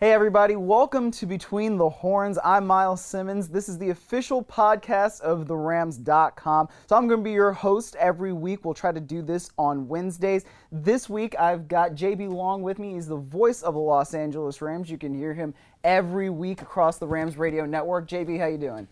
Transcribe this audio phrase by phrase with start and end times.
[0.00, 2.38] Hey, everybody, welcome to Between the Horns.
[2.44, 3.48] I'm Myles Simmons.
[3.48, 6.68] This is the official podcast of TheRams.com.
[6.86, 8.64] So, I'm going to be your host every week.
[8.64, 10.44] We'll try to do this on Wednesdays.
[10.70, 12.94] This week, I've got JB Long with me.
[12.94, 14.88] He's the voice of the Los Angeles Rams.
[14.88, 18.06] You can hear him every week across the Rams radio network.
[18.06, 18.86] JB, how you doing?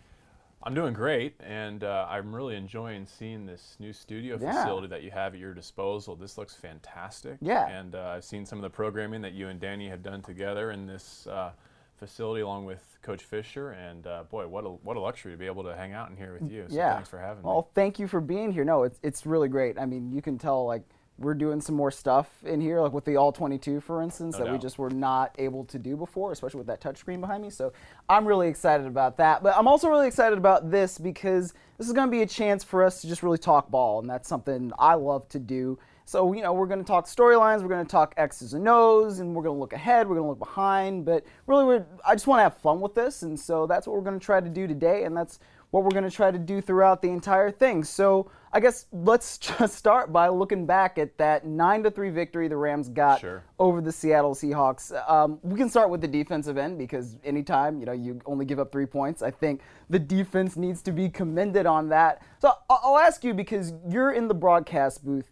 [0.67, 4.51] I'm doing great, and uh, I'm really enjoying seeing this new studio Yeah.
[4.51, 6.17] facility that you have at your disposal.
[6.17, 7.37] This looks fantastic.
[7.39, 7.69] Yeah.
[7.69, 10.71] And uh, I've seen some of the programming that you and Danny have done together
[10.71, 11.51] in this uh,
[11.95, 13.71] facility, along with Coach Fisher.
[13.71, 16.17] And uh, boy, what a what a luxury to be able to hang out in
[16.17, 16.65] here with you.
[16.67, 16.95] So yeah.
[16.95, 17.47] thanks for having me.
[17.47, 18.65] Well, thank you for being here.
[18.65, 19.79] No, it's it's really great.
[19.79, 20.83] I mean, you can tell like
[21.19, 24.45] we're doing some more stuff in here, like with the all 22, for instance, No
[24.45, 27.49] that we just were not able to do before, especially with that touchscreen behind me.
[27.49, 27.73] So
[28.07, 29.41] I'm really excited about that.
[29.41, 32.63] But I'm also really excited about this because this is going to be a chance
[32.63, 35.79] for us to just really talk ball, and that's something I love to do.
[36.05, 39.19] So, you know, we're going to talk storylines, we're going to talk X's and O's,
[39.19, 41.03] and we're going to look ahead, we're going to look behind.
[41.03, 43.95] But really, we're, I just want to have fun with this, and so that's what
[43.95, 45.39] we're going to try to do today, and that's
[45.71, 47.83] what we're going to try to do throughout the entire thing.
[47.83, 52.47] So, I guess let's just start by looking back at that 9 to 3 victory
[52.47, 53.43] the Rams got Sure.
[53.59, 54.91] over the Seattle Seahawks.
[55.09, 58.59] Um, we can start with the defensive end because anytime you know you only give
[58.59, 62.21] up three points, I think the defense needs to be commended on that.
[62.39, 65.29] So I'll ask you because you're in the broadcast booth.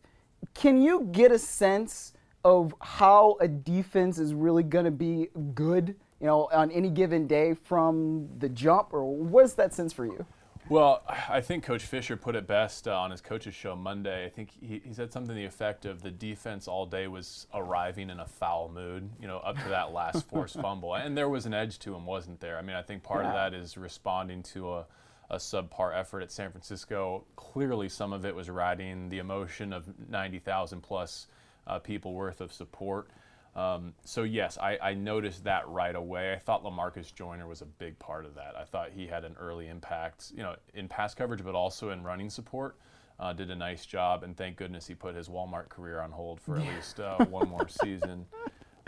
[0.54, 2.14] Can you get a sense
[2.44, 7.28] of how a defense is really going to be good, you know, on any given
[7.28, 10.26] day from the jump, or what is that sense for you?
[10.68, 14.26] Well, I think Coach Fisher put it best uh, on his coaches show Monday.
[14.26, 17.46] I think he, he said something to the effect of the defense all day was
[17.54, 20.96] arriving in a foul mood, you know, up to that last forced fumble.
[20.96, 22.58] And there was an edge to him, wasn't there?
[22.58, 24.86] I mean, I think part of that is responding to a,
[25.30, 27.26] a subpar effort at San Francisco.
[27.36, 31.28] Clearly, some of it was riding the emotion of 90,000 plus
[31.68, 33.10] uh, people worth of support.
[33.56, 36.34] Um, so yes, I, I noticed that right away.
[36.34, 38.54] I thought Lamarcus Joyner was a big part of that.
[38.58, 42.04] I thought he had an early impact, you know, in pass coverage, but also in
[42.04, 42.78] running support.
[43.18, 46.42] Uh, did a nice job, and thank goodness he put his Walmart career on hold
[46.42, 48.26] for at least uh, one more season.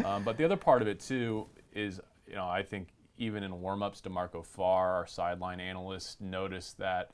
[0.05, 3.51] Um, but the other part of it too is, you know, I think even in
[3.51, 7.09] warmups, D'Marco Farr, our sideline analyst, noticed that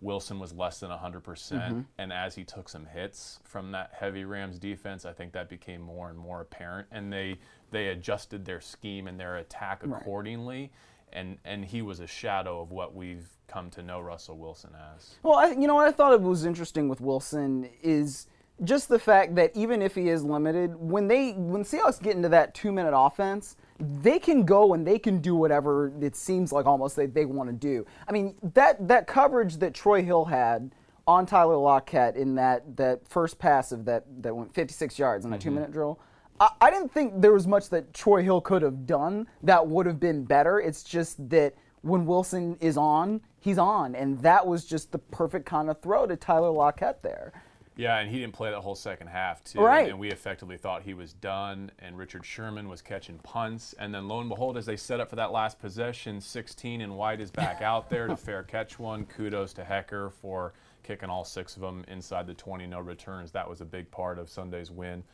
[0.00, 1.22] Wilson was less than 100%.
[1.22, 1.80] percent Mm-hmm.
[1.98, 5.80] And as he took some hits from that heavy Rams defense, I think that became
[5.80, 6.88] more and more apparent.
[6.90, 7.38] And they
[7.70, 10.70] they adjusted their scheme and their attack accordingly.
[11.12, 15.16] And and he was a shadow of what we've come to know Russell Wilson as.
[15.22, 18.26] Well, I, you know what I thought it was interesting with Wilson is
[18.64, 22.28] just the fact that even if he is limited, when they when Seahawks get into
[22.28, 26.66] that two minute offense, they can go and they can do whatever it seems like
[26.66, 27.86] almost they, they want to do.
[28.06, 30.74] I mean that that coverage that Troy Hill had
[31.06, 35.30] on Tyler Lockett in that that first pass of that that went 56 yards in
[35.30, 35.56] that two mm-hmm.
[35.56, 36.00] minute drill.
[36.40, 39.86] I, I didn't think there was much that Troy Hill could have done that would
[39.86, 40.60] have been better.
[40.60, 45.46] It's just that when Wilson is on, he's on, and that was just the perfect
[45.46, 47.32] kind of throw to Tyler Lockett there.
[47.78, 49.60] Yeah, and he didn't play that whole second half too.
[49.60, 49.88] Right.
[49.88, 51.70] And we effectively thought he was done.
[51.78, 53.72] And Richard Sherman was catching punts.
[53.78, 56.96] And then lo and behold, as they set up for that last possession, 16 and
[56.96, 59.06] White is back out there to fair catch one.
[59.06, 63.30] Kudos to Hekker for kicking all six of them inside the 20, no returns.
[63.30, 65.04] That was a big part of Sunday's win.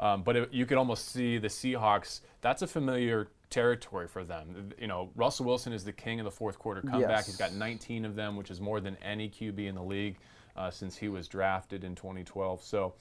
[0.00, 2.22] Um, but it, you could almost see the Seahawks.
[2.40, 4.70] That's a familiar territory for them.
[4.80, 7.10] You know, Russell Wilson is the king of the fourth quarter comeback.
[7.10, 7.26] Yes.
[7.26, 10.16] He's got 19 of them, which is more than any QB in the league
[10.56, 12.62] uh, since he was drafted in 2012.
[12.62, 12.94] So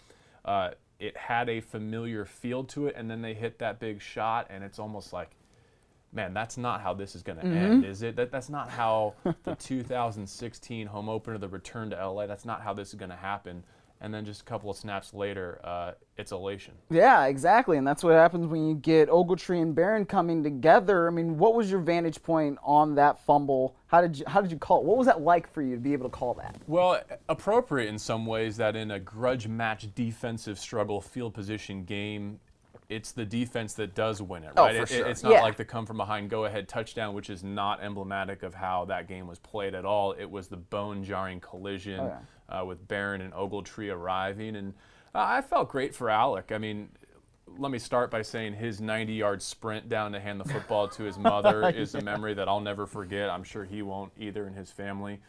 [0.45, 4.47] uh, it had a familiar feel to it, and then they hit that big shot,
[4.49, 5.31] and it's almost like,
[6.11, 8.15] man, that's not how this is going to end, is it?
[8.15, 12.73] That, that's not how the 2016 home opener, the return to LA, that's not how
[12.73, 13.63] this is going to happen.
[14.03, 16.73] And then just a couple of snaps later, uh, it's elation.
[16.89, 21.07] Yeah, exactly, and that's what happens when you get Ogletree and Barron coming together.
[21.07, 23.77] I mean, what was your vantage point on that fumble?
[23.87, 24.83] How did you how did you call it?
[24.83, 26.57] What was that like for you to be able to call that?
[26.67, 32.41] Well, appropriate in some ways that in a grudge match defensive struggle field position game,
[32.89, 34.75] it's the defense that does win it, Oh, right?
[34.77, 35.07] for It- sure.
[35.07, 35.41] it's not Yeah.
[35.41, 39.07] like the come from behind go ahead touchdown, which is not emblematic of how that
[39.07, 40.11] game was played at all.
[40.13, 44.55] It was the bone jarring collision Oh, uh, with Barron and Ogletree arriving.
[44.55, 44.73] And
[45.15, 46.51] uh, I felt great for Alec.
[46.51, 46.89] I mean,
[47.57, 51.03] let me start by saying his 90 yard sprint down to hand the football to
[51.03, 53.29] his mother is a memory that I'll never forget.
[53.29, 55.21] I'm sure he won't either in his family.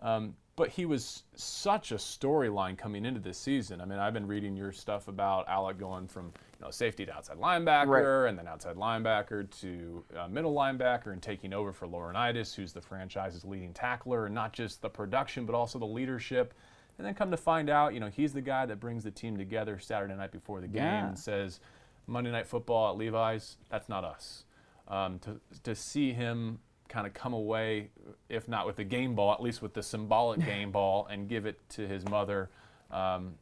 [0.00, 3.80] Um, but he was such a storyline coming into this season.
[3.80, 7.12] I mean, I've been reading your stuff about Alec going from you know safety to
[7.14, 12.54] outside linebacker, and then outside linebacker to uh, middle linebacker, and taking over for Laurinaitis,
[12.54, 16.54] who's the franchise's leading tackler, and not just the production but also the leadership.
[16.96, 19.36] And then come to find out, you know, he's the guy that brings the team
[19.36, 21.08] together Saturday night before the game Yeah.
[21.08, 21.58] and says,
[22.06, 24.44] Monday Night Football at Levi's, that's not us.
[24.86, 26.60] Um, to to see him
[26.94, 27.90] kind of come away,
[28.28, 31.44] if not with the game ball, at least with the symbolic game ball, and give
[31.44, 32.50] it to his mother.
[32.92, 33.34] Um,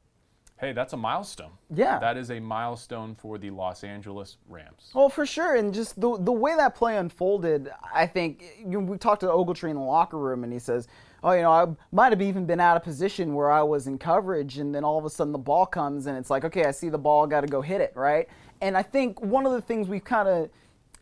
[0.57, 1.51] hey, that's a milestone.
[1.69, 1.99] Yeah.
[1.99, 4.91] That is a milestone for the Los Angeles Rams.
[4.95, 8.91] Well, for sure, and just the the way that play unfolded, I think you know,
[8.91, 10.89] we talked to Ogletree in the locker room, and he says,
[11.23, 13.99] "Oh, you know, I might have even been out of position where I was in
[13.99, 16.71] coverage, and then all of a sudden the ball comes, and it's like, okay, I
[16.71, 18.29] see the ball, got to go hit it, right?"
[18.63, 20.49] And I think one of the things we've kind of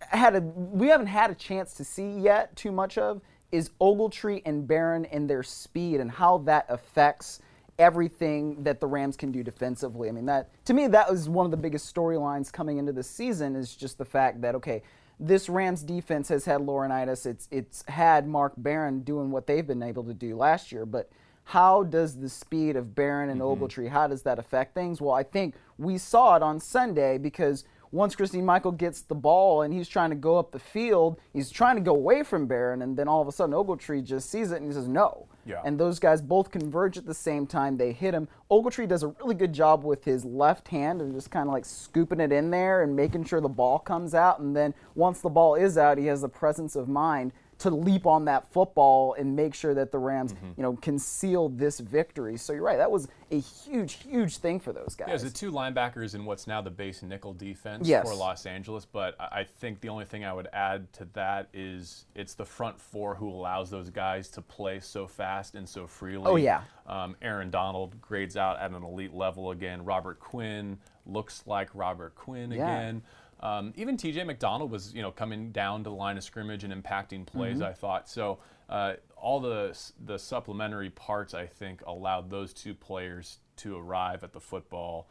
[0.00, 3.20] had a we haven't had a chance to see yet too much of
[3.52, 7.41] is Ogletree and Barron and their speed and how that affects
[7.79, 10.08] everything that the Rams can do defensively.
[10.08, 13.02] I mean, that to me that was one of the biggest storylines coming into the
[13.02, 14.82] season is just the fact that okay,
[15.19, 17.26] this Rams defense has had Laurinaitis.
[17.26, 21.11] It's it's had Mark Barron doing what they've been able to do last year, but
[21.44, 23.64] how does the speed of Barron and Mm-hmm.
[23.64, 25.00] Ogletree how does that affect things?
[25.00, 29.62] Well, I think we saw it on Sunday because once Christine Michael gets the ball
[29.62, 32.82] and he's trying to go up the field, he's trying to go away from Barron,
[32.82, 35.26] and then all of a sudden Ogletree just sees it and he says no.
[35.44, 35.62] Yeah.
[35.64, 37.76] And those guys both converge at the same time.
[37.76, 38.28] They hit him.
[38.50, 41.64] Ogletree does a really good job with his left hand and just kind of like
[41.64, 44.38] scooping it in there and making sure the ball comes out.
[44.38, 48.06] And then once the ball is out, he has the presence of mind to leap
[48.06, 50.50] on that football and make sure that the Rams, Mm-hmm.
[50.56, 52.36] you know, can seal this victory.
[52.36, 52.76] So you're right.
[52.78, 55.08] That was a huge, huge thing for those guys.
[55.08, 58.06] Yeah, the two linebackers in what's now the base nickel defense Yes.
[58.08, 58.84] for Los Angeles.
[58.84, 62.44] But I I think the only thing I would add to that is it's the
[62.44, 66.24] front four who allows those guys to play so fast and so freely.
[66.26, 66.62] Oh, yeah.
[66.86, 69.84] Um, Aaron Donald grades out at an elite level again.
[69.84, 72.64] Robert Quinn looks like Robert Quinn Yeah.
[72.64, 73.02] again.
[73.40, 74.25] Um, even T.J.
[74.25, 77.56] McDonald was, you know, coming down to the line of scrimmage and impacting plays.
[77.56, 77.64] Mm-hmm.
[77.64, 78.38] I thought so.
[78.69, 84.32] Uh, all the the supplementary parts, I think, allowed those two players to arrive at
[84.32, 85.08] the football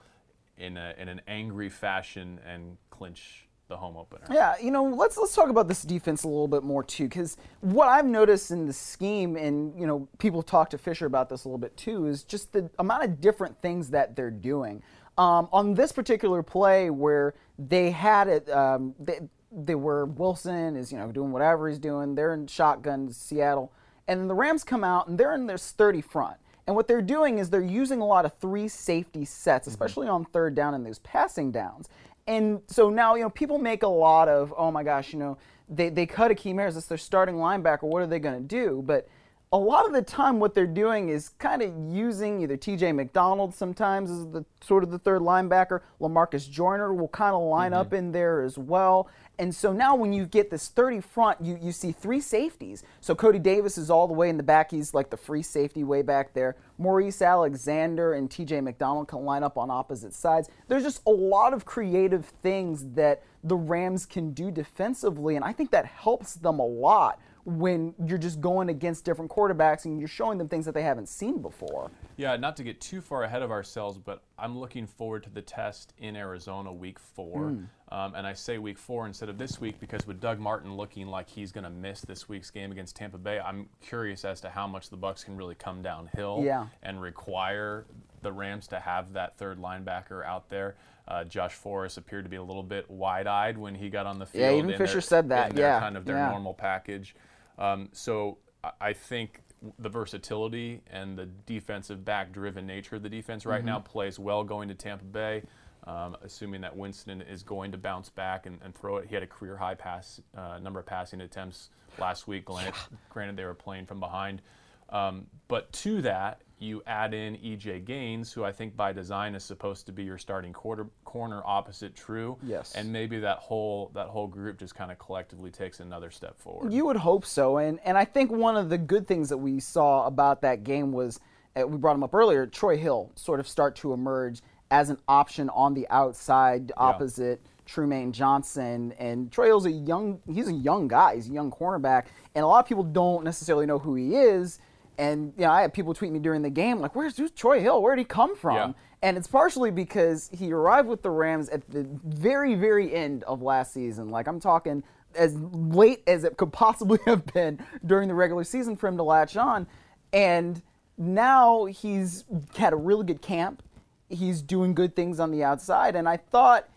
[0.58, 4.26] in a, in an angry fashion and clinch the home opener.
[4.31, 7.38] Yeah, you know, let's let's talk about this defense a little bit more too, because
[7.62, 11.46] what I've noticed in the scheme, and you know, people talk to Fisher about this
[11.46, 14.81] a little bit too, is just the amount of different things that they're doing.
[15.19, 19.19] Um, on this particular play, where they had it, um, they,
[19.51, 22.16] they were Wilson is you know doing whatever he's doing.
[22.16, 23.71] They're in shotgun Seattle,
[24.07, 26.38] and then the Rams come out and they're in their 30 front.
[26.68, 30.24] And what they're doing is they're using a lot of three safety sets, especially on
[30.24, 31.89] third down and those passing downs.
[32.27, 35.38] And so now, you know, people make a lot of, oh my gosh, you know,
[35.68, 38.83] they, they cut Akeem Ayers, it's their starting linebacker, what are they going to do?
[38.86, 39.07] But
[39.51, 43.56] a lot of the time, what they're doing is kind of using either TJ McDonald
[43.56, 45.81] sometimes as the sort of the third linebacker.
[46.00, 47.96] Lamarcus Joyner will kind of line up mm-hmm.
[47.96, 49.10] in there as well.
[49.40, 52.84] And so now when you get this 30 front, you, you see three safeties.
[53.01, 54.69] So Cody Davis is all the way in the back.
[54.69, 56.56] He's like the free safety way back there.
[56.78, 60.50] Maurice Alexander and TJ McDonald can line up on opposite sides.
[60.68, 65.38] There's just a lot of creative things that the Rams can do defensively.
[65.38, 67.19] And I think that helps them a lot
[67.57, 71.10] when you're just going against different quarterbacks and you're showing them things that they haven't
[71.10, 71.90] seen before.
[72.18, 75.42] Yeah, not to get too far ahead of ourselves, but I'm looking forward to the
[75.42, 77.56] test in Arizona week four.
[77.92, 81.07] Um, and I say week four instead of this week because with Doug Martin looking
[81.07, 84.50] like he's going to miss this week's game against Tampa Bay, I'm curious as to
[84.50, 86.68] how much the Bucks can really come downhill Yeah.
[86.84, 87.86] and require
[88.22, 90.75] the Rams to have that third linebacker out there.
[91.07, 94.28] Uh, Josh Forrest appeared to be a little bit wide-eyed when he got on the
[94.28, 94.44] field.
[94.44, 96.30] Yeah, even Fisher their- said that, yeah, kind of their yeah.
[96.30, 97.16] normal package.
[97.59, 98.39] Um, so
[98.80, 99.42] I- think
[99.78, 104.44] the versatility and the defensive back driven nature of the defense right now plays well
[104.44, 105.44] going to Tampa Bay.
[105.85, 109.07] Um, assuming that Winston is going to bounce back and, and throw it.
[109.07, 112.45] He had a career high pass uh, number of passing attempts last week.
[112.45, 112.73] Granted,
[113.09, 114.42] granted they were playing from behind.
[114.90, 119.44] Um, but to that, you add in EJ Gaines, who I think by design is
[119.44, 122.38] supposed to be your starting quarter, corner opposite True.
[122.44, 122.74] Yes.
[122.76, 126.74] And maybe that whole that whole group just kind of collectively takes another step forward.
[126.74, 129.60] You would hope so, and and I think one of the good things that we
[129.60, 131.19] saw about that game was
[131.60, 132.46] uh, we brought him up earlier.
[132.46, 138.12] Troy Hill sort of start to emerge as an option on the outside opposite Trumaine
[138.12, 142.06] Johnson, and Troy Hill's a young he's a young guy, he's a young cornerback,
[142.36, 144.60] and a lot of people don't necessarily know who he is.
[145.00, 147.62] And you know, I had people tweet me during the game like, "Where's, who's Troy
[147.62, 147.82] Hill?
[147.82, 148.74] Where did he come from?" Yeah.
[149.02, 153.42] And it's partially because he arrived with the Rams at the very, very end of
[153.42, 154.10] last season.
[154.10, 154.84] Like I'm talking
[155.16, 159.04] as late as it could possibly have been during the regular season for him to
[159.04, 159.68] latch on.
[160.12, 160.62] And
[160.98, 162.26] now he's
[162.58, 163.64] had a really good camp.
[164.10, 165.96] He's doing good things on the outside.
[165.96, 166.68] And I thought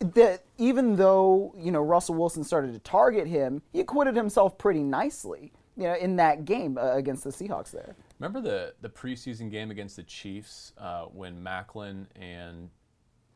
[0.00, 4.82] that even though, you know, Russell Wilson started to target him, he acquitted himself pretty
[4.82, 7.96] nicely, you know, in that game uh, against the Seahawks there.
[8.18, 12.68] Remember the the preseason game against the Chiefs uh, when Maclin and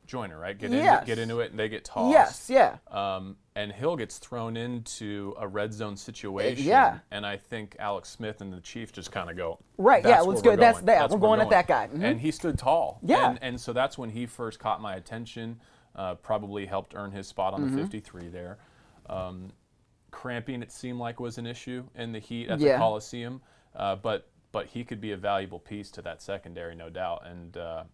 [0.06, 0.58] Joyner, right?
[0.58, 1.00] Get Yes.
[1.00, 2.12] into get into it, and they get tossed.
[2.12, 2.76] Yes, yeah.
[2.90, 6.66] Um, and Hill gets thrown into a red zone situation.
[6.66, 6.98] yeah.
[7.10, 9.58] And I think Alex Smith and the Chiefs just kind of go.
[9.78, 10.88] Right, yeah, let's go- that's- going.
[10.88, 12.02] yeah, we're where going at that guy." Mhm.
[12.04, 12.98] And he stood tall.
[13.02, 13.30] Yeah.
[13.30, 15.60] And, and so that's when he first caught my attention.
[15.96, 17.76] Uh, probably helped earn his spot on Mm-hmm.
[17.76, 18.58] the 53 there.
[19.08, 19.52] Um,
[20.24, 22.72] cramping, it seemed like, was an issue in the heat at Yeah.
[22.72, 23.42] the Coliseum.
[23.76, 27.26] Uh, but but he could be a valuable piece to that secondary, no doubt.
[27.26, 27.84] And uh,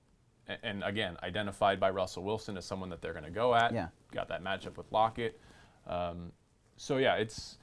[0.63, 3.73] and again, identified by Russell Wilson as someone that they're going to go at.
[3.73, 3.89] Yeah.
[4.13, 5.41] Got that matchup with Lockett.
[5.89, 6.31] Um,
[6.77, 7.59] so yeah, it's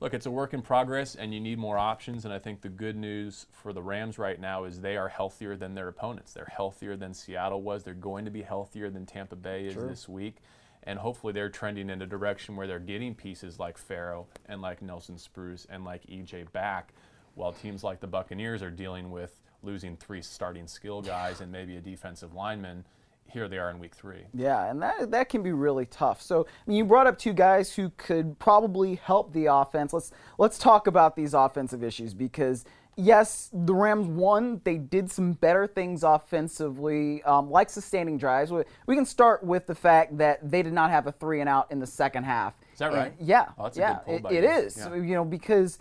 [0.00, 2.24] look, it's a work in progress, and you need more options.
[2.24, 5.54] And I think the good news for the Rams right now is they are healthier
[5.56, 6.32] than their opponents.
[6.32, 7.84] They're healthier than Seattle was.
[7.84, 10.38] They're going to be healthier than Tampa Bay is this week.
[10.88, 14.80] And hopefully they're trending in a direction where they're getting pieces like Pharoh and like
[14.80, 16.94] Nelson Spruce and like EJ back,
[17.34, 21.76] while teams like the Buccaneers are dealing with losing three starting skill guys and maybe
[21.76, 22.86] a defensive lineman.
[23.30, 24.24] Here they are in week three.
[24.32, 26.22] Yeah, and that that can be really tough.
[26.22, 29.92] So I mean, you brought up two guys who could probably help the offense.
[29.92, 32.64] Let's let's talk about these offensive issues because
[32.98, 34.60] yes, the Rams won.
[34.64, 38.52] They did some better things offensively, um, like sustaining drives.
[38.52, 38.64] We,
[38.96, 41.78] can start with the fact that they did not have a three and out in
[41.78, 42.54] the second half.
[42.72, 43.14] Is that And- right?
[43.18, 44.70] yeah, Oh, that's a yeah, it- it you.
[44.76, 44.94] Yeah.
[44.94, 45.78] You know because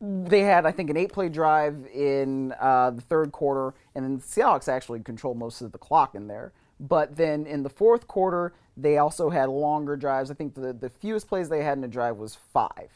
[0.00, 4.22] they had, I think, an eight-play drive in uh, the third quarter, and then the
[4.22, 6.52] Seahawks actually controlled most of the clock in there.
[6.78, 10.30] But then in the fourth quarter, they also had longer drives.
[10.30, 12.90] I think the, the fewest plays they had in a drive was five.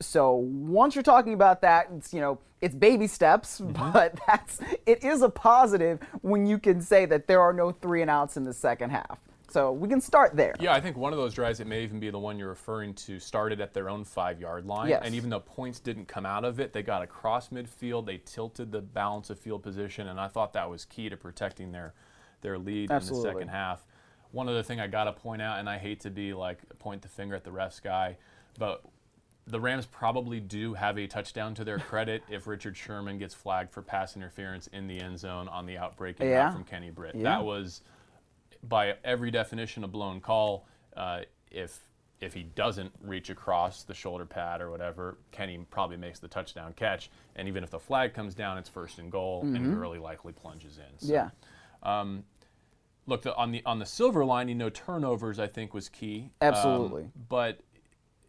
[0.00, 3.92] So once you're talking about that, it's you know it's baby steps, Mm-hmm.
[3.92, 8.02] but that's it is a positive when you can say that there are no three
[8.02, 9.18] and outs in the second half.
[9.50, 10.54] So we can start there.
[10.60, 12.92] Yeah, I think one of those drives, it may even be the one you're referring
[12.94, 14.90] to, started at their own five yard line.
[14.90, 15.02] Yes.
[15.04, 18.70] And even though points didn't come out of it, they got across midfield, they tilted
[18.70, 21.94] the balance of field position, and I thought that was key to protecting their,
[22.42, 23.30] their lead Absolutely.
[23.30, 23.86] in the second half.
[24.32, 27.00] One other thing I got to point out, and I hate to be like point
[27.00, 28.18] the finger at the refs guy,
[28.58, 28.84] but
[29.48, 33.70] the Rams probably do have a touchdown to their credit if Richard Sherman gets flagged
[33.72, 36.50] for pass interference in the end zone on the outbreak and Yeah.
[36.52, 37.14] from Kenny Britt.
[37.14, 37.22] Yeah.
[37.24, 37.82] That was
[38.62, 40.66] by every definition a blown call.
[40.96, 41.80] Uh, if
[42.20, 46.72] if he doesn't reach across the shoulder pad or whatever, Kenny probably makes the touchdown
[46.72, 47.10] catch.
[47.36, 50.78] And even if the flag comes down, it's first and goal, and Gurley likely plunges
[50.78, 50.98] in.
[50.98, 51.30] So, Yeah.
[53.06, 55.38] Look, the, on the on the silver lining, no turnovers.
[55.38, 56.30] I think was key.
[56.42, 57.08] Um, Absolutely.
[57.28, 57.60] but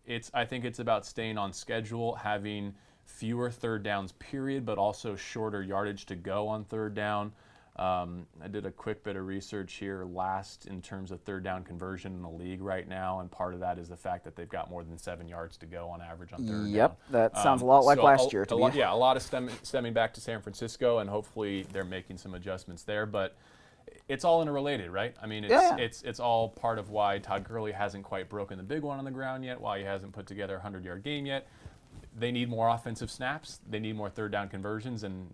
[0.09, 2.73] it's I think it's about staying on schedule, having
[3.05, 7.31] fewer third downs, period, but also shorter yardage to go on third down.
[7.75, 10.03] Um, I did a quick bit of research here.
[10.03, 13.61] Last in terms of third down conversion in the league right now, and part of
[13.61, 16.33] that is the fact that they've got more than seven yards to go on average
[16.33, 17.11] on third Yep, down.
[17.11, 18.41] that sounds a Um, lot like so last a- year.
[18.43, 21.63] a To lot- yeah, a lot of stem, stemming back to San Francisco, and hopefully
[21.71, 23.05] they're making some adjustments there.
[23.05, 23.37] But
[24.07, 25.15] it's all interrelated, right?
[25.21, 28.57] I mean, it's Yeah, it's it's all part of why Todd Gurley hasn't quite broken
[28.57, 31.03] the big one on the ground yet, why he hasn't put together a hundred yard
[31.03, 31.47] game yet.
[32.17, 33.59] They need more offensive snaps.
[33.69, 35.33] They need more third down conversions, and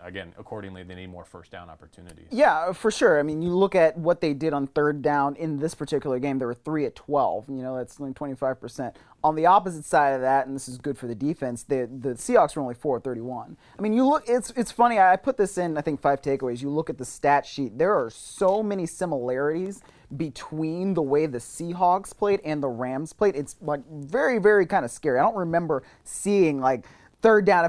[0.00, 2.26] again, accordingly, they need more first down opportunities.
[2.30, 3.18] Yeah, for sure.
[3.18, 6.38] I mean, you look at what they did on third down in this particular game.
[6.38, 7.48] They were three at twelve.
[7.48, 8.96] You know, that's only twenty five percent.
[9.24, 11.62] On the opposite side of that, and this is good for the defense.
[11.62, 13.56] The the Seahawks were only four at thirty one.
[13.78, 14.24] I mean, you look.
[14.28, 14.98] It's it's funny.
[14.98, 15.76] I put this in.
[15.76, 16.62] I think five takeaways.
[16.62, 17.78] You look at the stat sheet.
[17.78, 19.82] There are so many similarities
[20.16, 23.34] between the way the Seahawks played and the Rams played.
[23.34, 25.18] It's like very very kind of scary.
[25.18, 26.86] I don't remember seeing like
[27.22, 27.64] third down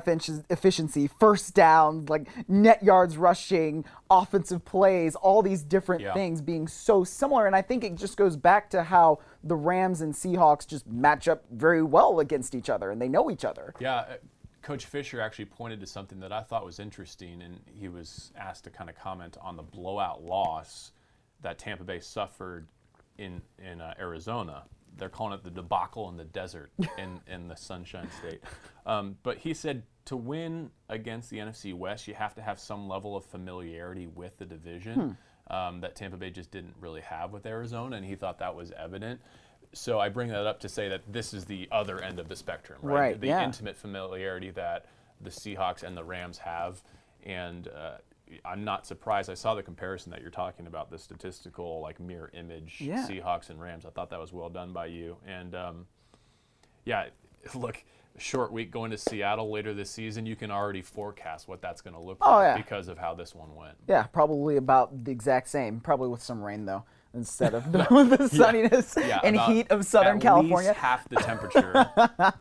[0.49, 6.13] efficiency, first down, like net yards rushing, offensive plays, all these different Yeah.
[6.13, 7.47] things being so similar.
[7.47, 11.27] And I think it just goes back to how the Rams and Seahawks just match
[11.27, 13.73] up very well against each other and they know each other.
[13.79, 14.05] Yeah, uh,
[14.61, 18.65] Coach Fisher actually pointed to something that I thought was interesting, and he was asked
[18.65, 20.91] to kind of comment on the blowout loss
[21.41, 22.67] that Tampa Bay suffered
[23.17, 24.63] in in uh, Arizona.
[24.97, 28.41] They're calling it the debacle in the desert in, in the Sunshine State.
[28.85, 32.87] Um, but he said to win against the NFC West, you have to have some
[32.87, 35.17] level of familiarity with the division
[35.49, 38.71] um, that Tampa Bay just didn't really have with Arizona, and he thought that was
[38.71, 39.19] evident.
[39.73, 42.35] So I bring that up to say that this is the other end of the
[42.35, 42.99] spectrum, right?
[42.99, 43.43] Right, the yeah.
[43.43, 44.85] intimate familiarity that
[45.21, 46.81] the Seahawks and the Rams have,
[47.23, 47.97] and uh,
[48.45, 49.29] I'm not surprised.
[49.29, 53.07] I saw the comparison that you're talking about, the statistical like mirror image Yeah.
[53.07, 53.85] Seahawks and Rams.
[53.85, 55.85] I thought that was well done by you, and um,
[56.85, 57.07] yeah,
[57.55, 57.83] look.
[58.19, 60.25] Short week going to Seattle later this season.
[60.25, 62.57] You can already forecast what that's going to look Oh, like yeah.
[62.57, 63.75] because of how this one went.
[63.87, 66.83] Yeah, probably about the exact same, probably with some rain though.
[67.17, 67.79] Instead of the,
[68.31, 70.69] sunniness Yeah, and heat of Southern at California.
[70.69, 71.89] least half the temperature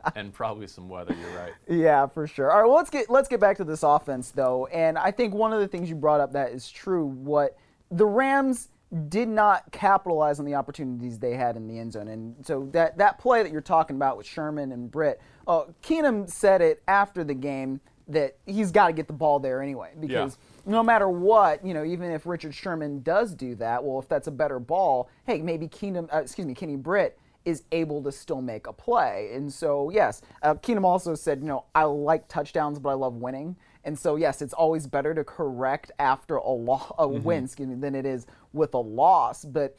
[0.15, 1.15] and probably some weather.
[1.19, 1.53] You're right.
[1.69, 2.51] Yeah, for sure.
[2.53, 4.67] All right, well let's get let's get back to this offense though.
[4.67, 7.07] And I think one of the things you brought up that is true.
[7.07, 7.57] What
[7.91, 8.69] the Rams
[9.09, 12.09] did not capitalize on the opportunities they had in the end zone.
[12.09, 16.31] And so that, that play that you're talking about with Sherman and Britt, uh, Keenum
[16.31, 20.39] said it after the game that he's got to get the ball there anyway because
[20.39, 20.56] yeah.
[20.67, 24.27] No matter what, you know, even if Richard Sherman does do that, well, if that's
[24.27, 28.43] a better ball, hey, maybe Keenum, uh, excuse me, Kenny Britt is able to still
[28.43, 29.31] make a play.
[29.33, 33.15] And so, yes, uh, Keenum also said, you know, I like touchdowns, but I love
[33.15, 33.57] winning.
[33.85, 37.23] And so, yes, it's always better to correct after a, lo- a mm-hmm.
[37.23, 39.45] win, excuse me, than it is with a loss.
[39.45, 39.77] But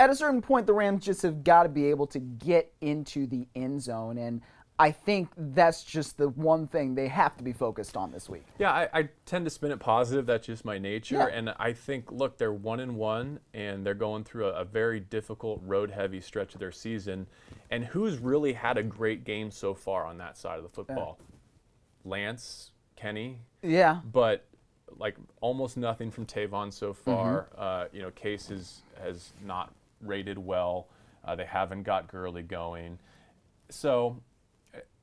[0.00, 3.28] at a certain point, the Rams just have got to be able to get into
[3.28, 4.18] the end zone.
[4.18, 4.42] And
[4.76, 8.44] I think that's just the one thing they have to be focused on this week.
[8.58, 10.26] Yeah, I, I tend to spin it positive.
[10.26, 11.14] That's just my nature.
[11.16, 11.26] Yeah.
[11.26, 14.98] And I think, look, they're one and one, and they're going through a, a very
[14.98, 17.28] difficult road heavy stretch of their season.
[17.70, 21.18] And who's really had a great game so far on that side of the football?
[21.20, 22.10] Yeah.
[22.10, 23.38] Lance, Kenny.
[23.62, 24.00] Yeah.
[24.04, 24.44] But
[24.98, 27.48] like almost nothing from Tavon so far.
[27.52, 27.60] Mm-hmm.
[27.62, 30.88] Uh, you know, Case has, has not rated well.
[31.24, 32.98] Uh, they haven't got Gurley going.
[33.70, 34.20] So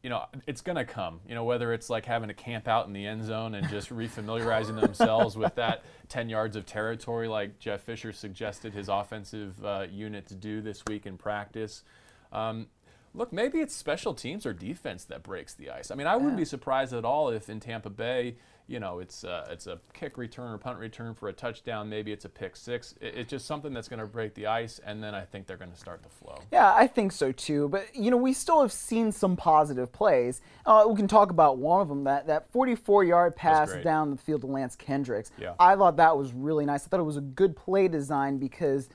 [0.04, 1.20] you know, it's going to come.
[1.28, 3.90] You know, whether it's like having to camp out in the end zone and just
[3.90, 9.86] refamiliarizing themselves with that 10 yards of territory, like Jeff Fisher suggested his offensive uh,
[9.92, 11.84] unit to do this week in practice.
[12.32, 12.68] Um,
[13.14, 15.92] look, maybe it's special teams or defense that breaks the ice.
[15.92, 18.38] I mean, I wouldn't be surprised at all if in Tampa Bay,
[18.72, 21.90] you know, it's uh, it's a kick return or punt return for a touchdown.
[21.90, 22.96] Maybe it's a pick six.
[23.02, 25.58] It, it's just something that's going to break the ice, and then I think they're
[25.58, 26.40] going to start to flow.
[26.52, 27.68] Yeah, I think so too.
[27.68, 30.40] But you know, we still have seen some positive plays.
[30.66, 32.06] Uh, we can talk about one of them.
[32.06, 35.32] That that 44-yard pass down the field to Lance Kendricks.
[35.38, 35.54] Yeah.
[35.60, 36.86] I thought that was really nice.
[36.86, 38.88] I thought it was a good play design because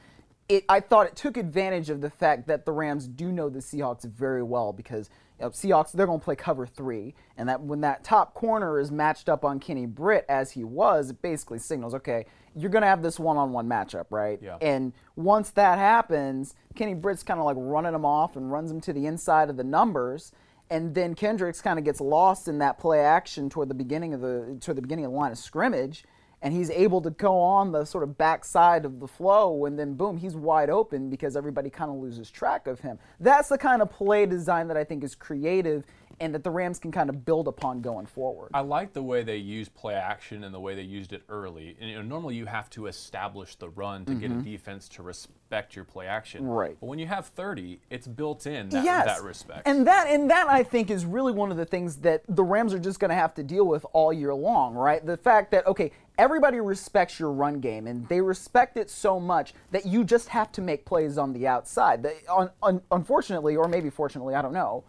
[0.49, 3.59] it, I thought it took advantage of the fact that the Rams do know the
[3.59, 7.61] Seahawks very well because you know, Seahawks they're going to play cover three, and that
[7.61, 11.59] when that top corner is matched up on Kenny Britt as he was, it basically
[11.59, 14.39] signals okay, you're going to have this one-on-one matchup, right?
[14.43, 14.57] Yeah.
[14.63, 18.81] And once that happens, Kenny Britt's kind of like running him off and runs him
[18.83, 20.33] to the inside of the numbers.
[20.71, 24.21] And then Kendricks kind of gets lost in that play action toward the beginning of
[24.21, 26.05] the toward the beginning of the line of scrimmage,
[26.43, 29.95] and he's able to go on the sort of backside of the flow and then
[29.95, 33.83] boom he's wide open because everybody kind of loses track of him that's the kind
[33.83, 35.85] of play design that i think is creative
[36.21, 38.51] and that the Rams can kind of build upon going forward.
[38.55, 41.77] I like the way they use play action and the way they used it early.
[41.81, 44.21] And, you know, normally you have to establish the run to mm-hmm.
[44.21, 44.45] get a mm-hmm.
[44.45, 46.47] defense to respect your play action.
[46.47, 46.77] Right.
[46.81, 49.07] But when you have 30, it's built in that, yes.
[49.07, 49.67] that respect.
[49.67, 52.73] And that and that I think is really one of the things that the Rams
[52.73, 55.05] are just going to have to deal with all year long, right?
[55.05, 59.55] The fact that okay, everybody respects your run game and they respect it so much
[59.71, 62.03] that you just have to make plays on the outside.
[62.03, 64.85] They, un, un, unfortunately, or maybe fortunately, I don't know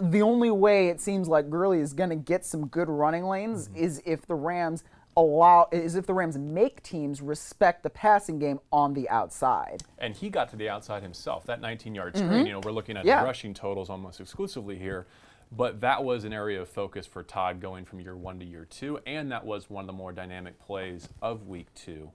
[0.00, 3.68] the only way it seems like Gurley is going to get some good running lanes
[3.68, 3.84] mm-hmm.
[3.84, 4.82] is if the Rams
[5.16, 9.82] allow is if the Rams make teams respect the passing game on the outside.
[9.98, 11.46] And he got to the outside himself.
[11.46, 12.46] That 19-yard screen, mm-hmm.
[12.46, 13.20] you know, we're looking at yeah.
[13.20, 15.06] the rushing totals almost exclusively here,
[15.52, 18.66] but that was an area of focus for Todd going from year 1 to year
[18.68, 22.10] 2 and that was one of the more dynamic plays of week 2.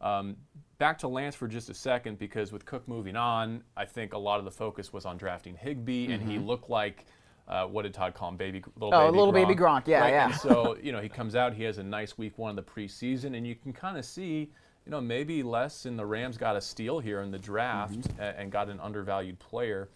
[0.00, 0.36] Um,
[0.78, 4.18] back to Lance for just a second because with Cook moving on, I think a
[4.18, 6.12] lot of the focus was on drafting Higbee mm-hmm.
[6.12, 6.46] and he mm-hmm.
[6.46, 7.06] looked like
[7.48, 8.36] uh, what did Todd call him?
[8.36, 9.48] Baby, little oh, baby little Gronk.
[9.48, 9.86] baby Gronk.
[9.86, 10.10] Yeah, right?
[10.10, 10.26] yeah.
[10.26, 12.70] And so you know he comes out, he has a nice week one of the
[12.70, 14.50] preseason, and you can kind of see,
[14.84, 18.20] you know, maybe less in the Rams got a steal here in the draft mm-hmm.
[18.20, 19.88] and got an undervalued player.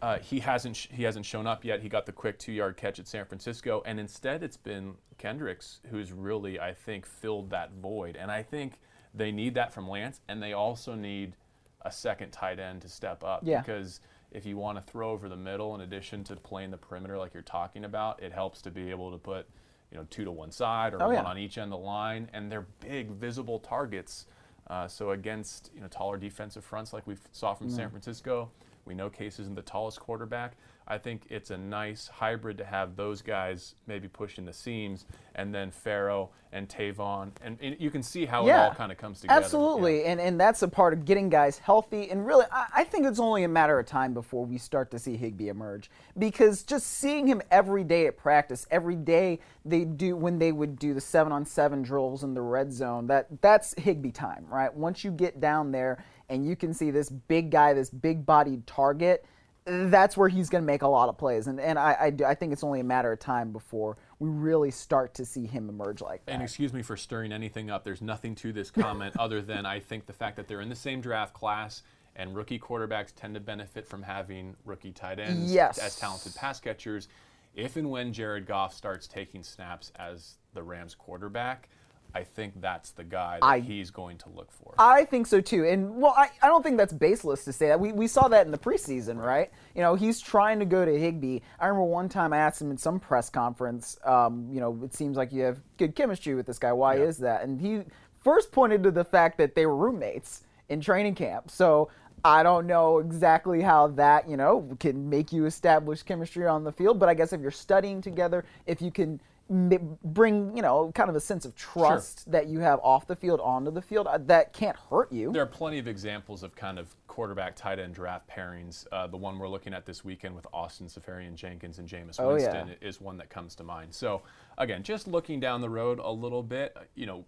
[0.00, 1.80] Uh, he hasn't sh- he hasn't shown up yet.
[1.80, 5.80] He got the quick two yard catch at San Francisco, and instead it's been Kendricks
[5.90, 8.80] who's really I think filled that void, and I think
[9.14, 11.34] they need that from Lance, and they also need
[11.82, 13.60] a second tight end to step up yeah.
[13.60, 17.16] because if you want to throw over the middle in addition to playing the perimeter
[17.16, 19.46] like you're talking about, it helps to be able to put,
[19.90, 21.22] you know, two to one side or oh, one yeah.
[21.22, 24.26] on each end of the line, and they're big, visible targets.
[24.68, 27.76] Uh, so against you know taller defensive fronts like we saw from mm.
[27.76, 28.50] San Francisco,
[28.88, 30.56] we know Case isn't the tallest quarterback.
[30.90, 35.54] I think it's a nice hybrid to have those guys maybe pushing the seams, and
[35.54, 38.96] then Pharoh and Tavon, and, and you can see how yeah, it all kind of
[38.96, 39.38] comes together.
[39.38, 40.12] Absolutely, yeah.
[40.12, 42.10] and and that's a part of getting guys healthy.
[42.10, 44.98] And really, I, I, think it's only a matter of time before we start to
[44.98, 50.16] see Higbee emerge, because just seeing him every day at practice, every day they do
[50.16, 53.74] when they would do the seven on seven drills in the red zone, that that's
[53.76, 54.72] Higbee time, right?
[54.72, 58.66] Once you get down there and you can see this big guy, this big bodied
[58.66, 59.24] target
[59.68, 61.46] that's where he's going to make a lot of plays.
[61.46, 64.70] And, and I, I, I, think it's only a matter of time before we really
[64.70, 66.32] start to see him emerge like that.
[66.32, 67.84] And excuse me for stirring anything up.
[67.84, 70.76] There's nothing to this comment other than I think the fact that they're in the
[70.76, 71.82] same draft class
[72.16, 75.78] and rookie quarterbacks tend to benefit from having rookie tight ends yes.
[75.78, 77.08] as talented pass catchers.
[77.54, 81.68] If and when Jared Goff starts taking snaps as the Rams quarterback,
[82.14, 84.74] I think that's the guy that I- he's going to look for.
[84.78, 85.64] I think so too.
[85.66, 87.78] And well, I, I don't think that's baseless to say that.
[87.78, 89.50] We, we saw that in the preseason, right?
[89.74, 91.40] You know, he's trying to go to Higbee.
[91.60, 94.94] I remember one time I asked him in some press conference, um, you know, it
[94.94, 96.72] seems like you have good chemistry with this guy.
[96.72, 97.02] Why Yeah.
[97.04, 97.42] is that?
[97.42, 97.82] And he
[98.20, 101.50] first pointed to the fact that they were roommates in training camp.
[101.50, 101.88] So
[102.24, 106.72] I don't know exactly how that, you know, can make you establish chemistry on the
[106.72, 106.98] field.
[106.98, 111.16] But I guess if you're studying together, if you can bring, you know, kind of
[111.16, 114.52] a sense of trust that you have off the field onto the field, uh, that
[114.52, 115.32] can't hurt you.
[115.32, 118.86] There are plenty of examples of kind of quarterback tight end draft pairings.
[118.92, 122.52] Uh, the one we're looking at this weekend with Austin Seferian-Jenkins and Jameis Oh, yeah.
[122.52, 123.94] Winston is one that comes to mind.
[123.94, 124.22] So
[124.58, 127.24] again, just looking down the road a little bit, uh, you know,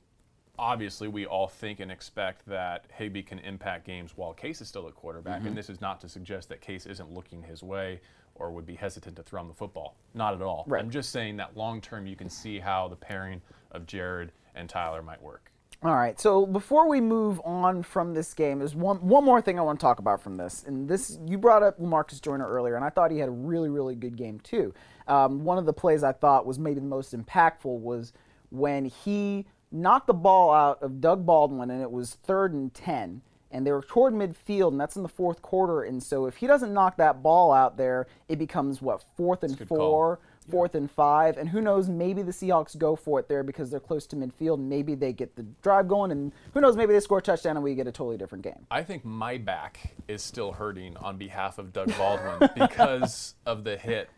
[0.61, 4.87] obviously we all think and expect that Higbee can impact games while Case is still
[4.87, 5.49] at quarterback, Mm-hmm.
[5.49, 8.01] and this is not to suggest that Case isn't looking his way
[8.35, 9.97] or would be hesitant to throw him the football.
[10.15, 10.65] Not at all.
[10.69, 10.83] Right.
[10.83, 13.41] I'm just saying that long term you can see how the pairing
[13.73, 15.51] of Jared and Tyler might work.
[15.83, 16.21] All right.
[16.21, 19.81] So before we move on from this game, there's one one more thing I want
[19.81, 20.65] to talk about from this.
[20.67, 23.71] And this you brought up Marcus Joyner earlier, and I thought he had a really
[23.71, 24.75] really good game too.
[25.09, 28.13] Um, one of the plays I thought was maybe the most impactful was
[28.51, 33.23] when he knocked the ball out of Doug Baldwin, and it was third and ten.
[33.53, 35.83] And they were toward midfield, and that's in the fourth quarter.
[35.83, 39.59] And so, if he doesn't knock that ball out there, it becomes what fourth and
[39.59, 39.79] good call.
[39.79, 41.89] four, fourth and five, and who knows?
[41.89, 44.61] Maybe the Seahawks go for it there because they're close to midfield.
[44.61, 46.77] Maybe they get the drive going, and who knows?
[46.77, 48.67] Maybe they score a touchdown and we get a totally different game.
[48.71, 53.77] I think my back is still hurting on behalf of Doug Baldwin because of the
[53.77, 54.11] hit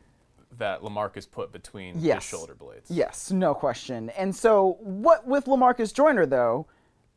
[0.58, 2.22] that Lamarcus put between Yes.
[2.22, 2.90] his shoulder blades.
[2.90, 4.10] Yes, no question.
[4.10, 6.66] And so, what with Lamarcus Joyner though?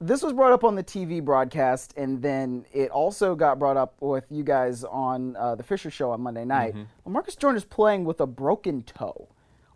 [0.01, 3.95] This was brought up on the TV broadcast, and then it also got brought up
[4.01, 6.75] with you guys on uh, the Fisher Show on Monday night.
[7.07, 9.29] Lamarcus Joyner's playing with a broken toe.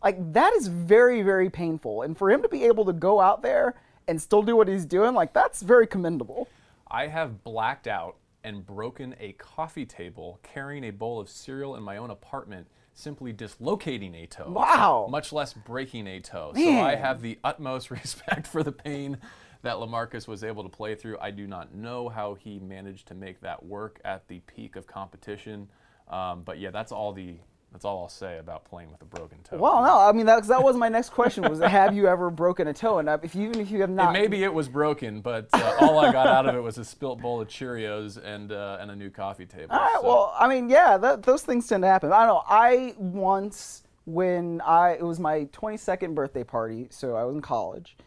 [0.03, 3.41] Like that is very, very painful, and for him to be able to go out
[3.41, 3.75] there
[4.09, 6.49] and still do what he's doing, like that's very commendable.
[6.91, 11.83] I have blacked out and broken a coffee table carrying a bowl of cereal in
[11.83, 12.67] my own apartment,
[12.99, 14.51] simply dislocating a toe.
[14.51, 15.07] Wow.
[15.09, 16.53] Much less breaking a toe.
[16.55, 19.17] So I have the utmost respect for the pain
[19.62, 21.17] that Lamarcus was able to play through.
[21.19, 24.88] I do not know how he managed to make that work at the peak of
[24.88, 25.69] competition.
[26.07, 27.38] Um, but yeah, that's all the
[27.71, 29.58] that's all I'll say about playing with a broken toe.
[29.58, 32.67] Well, no, I mean that, that was my next question: was have you ever broken
[32.67, 32.97] a toe?
[32.99, 35.99] And if you, even if you have not, Maybe it was broken, but uh, all
[35.99, 38.95] I got out of it was a spilt bowl of Cheerios and uh, and a
[38.95, 39.67] new coffee table.
[39.71, 42.12] All right, So- well, I mean, yeah, that, those things tend to happen.
[42.12, 42.43] I don't know.
[42.47, 47.97] I once, when I it was my 22nd birthday party, so I was in college,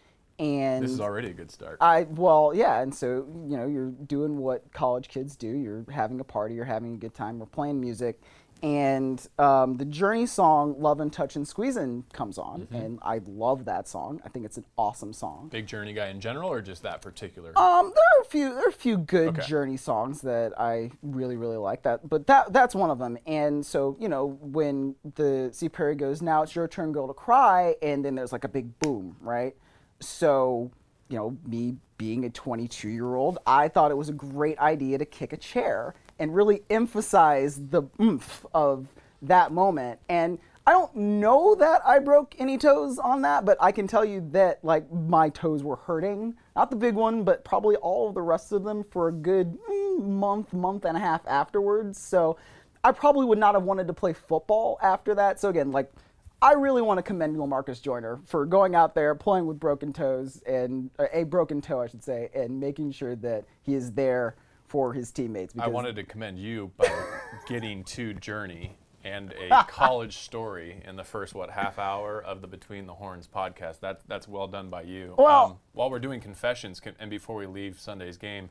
[0.40, 1.78] and This is already a good start.
[1.80, 5.46] I well, yeah, and so you know, you're doing what college kids do.
[5.46, 6.56] You're having a party.
[6.56, 7.38] You're having a good time.
[7.38, 8.20] We're playing music,
[8.62, 12.74] and um, the Journey song "Lovin', Touchin', Squeezin'" comes on, Mm-hmm.
[12.76, 14.20] and I love that song.
[14.24, 15.48] I think it's an awesome song.
[15.50, 17.50] Big Journey guy in general, or just that particular?
[17.58, 18.54] Um, there are a few.
[18.54, 19.46] There are a few good Okay.
[19.46, 21.82] Journey songs that I really, really like.
[21.82, 23.18] That, but that that's one of them.
[23.26, 27.14] And so you know, when the Steve Perry goes, "Now it's your turn, girl, to
[27.14, 29.54] cry," and then there's like a big boom, right?
[30.00, 30.70] So
[31.08, 34.98] you know, me being a 22 year old, I thought it was a great idea
[34.98, 38.86] to kick a chair and really emphasize the oomph of
[39.20, 39.98] that moment.
[40.08, 44.04] And I don't know that I broke any toes on that, but I can tell
[44.04, 46.36] you that like my toes were hurting.
[46.54, 49.58] Not the big one, but probably all of the rest of them for a good
[49.68, 51.98] mm, month, month and a half afterwards.
[51.98, 52.36] So
[52.84, 55.40] I probably would not have wanted to play football after that.
[55.40, 55.92] So again, like
[56.40, 60.40] I really want to commend Marcus Joyner for going out there, playing with broken toes
[60.46, 64.36] and uh, a broken toe, I should say, and making sure that he is there
[64.72, 65.52] for his teammates.
[65.58, 66.88] I wanted to commend you by
[67.46, 72.46] getting to Journey and a college story in the first what half hour of the
[72.46, 73.80] Between the Horns podcast.
[73.80, 75.10] That's that's well done by you.
[75.18, 78.48] Um, Well- while we're doing confessions, con- and before we leave Sunday's game,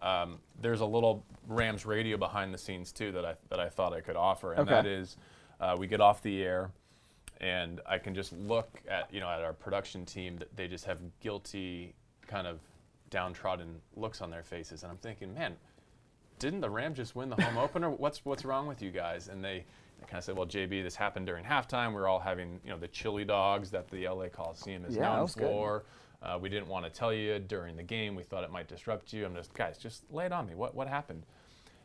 [0.00, 3.92] um, there's a little Rams radio behind the scenes too that I that I thought
[3.92, 4.70] I could offer, and Okay.
[4.70, 5.18] that is,
[5.60, 6.70] uh, we get off the air.
[7.42, 10.86] And I can just look at you know at our production team that they just
[10.86, 11.94] have guilty
[12.26, 12.58] kind of
[13.10, 15.56] downtrodden looks on their faces, and I'm thinking, man,
[16.38, 17.90] didn't the Rams just win the home opener?
[18.04, 19.28] What's what's wrong with you guys?
[19.28, 19.64] And they,
[19.98, 21.90] they kind of said, well, JB, this happened during halftime.
[21.90, 25.02] We are all having you know the chili dogs that the LA Coliseum is Yeah,
[25.02, 25.84] known for.
[26.22, 28.14] Uh, we didn't want to tell you during the game.
[28.16, 29.24] We thought it might disrupt you.
[29.24, 30.54] I'm just guys, just lay it on me.
[30.54, 31.24] What what happened?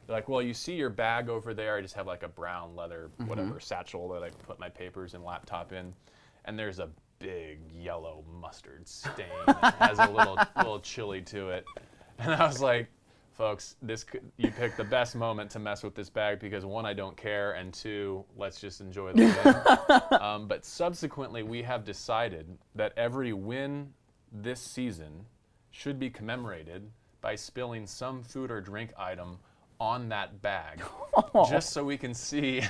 [0.05, 1.77] They're like, well, you see your bag over there.
[1.77, 3.27] I just have like a brown leather Mm-hmm.
[3.29, 5.93] whatever satchel that I put my papers and laptop in,
[6.45, 6.89] and there's a
[7.23, 11.65] big yellow mustard stain that has a little little chili to it.
[12.19, 12.87] And I was like,
[13.31, 16.85] folks, this could, you picked the best moment to mess with this bag because one,
[16.85, 20.21] I don't care, and two, let's just enjoy the win.
[20.21, 23.93] um, but subsequently, we have decided that every win
[24.31, 25.25] this season
[25.71, 26.83] should be commemorated
[27.21, 29.37] by spilling some food or drink item
[29.79, 30.81] on that bag,
[31.49, 32.61] just so we can see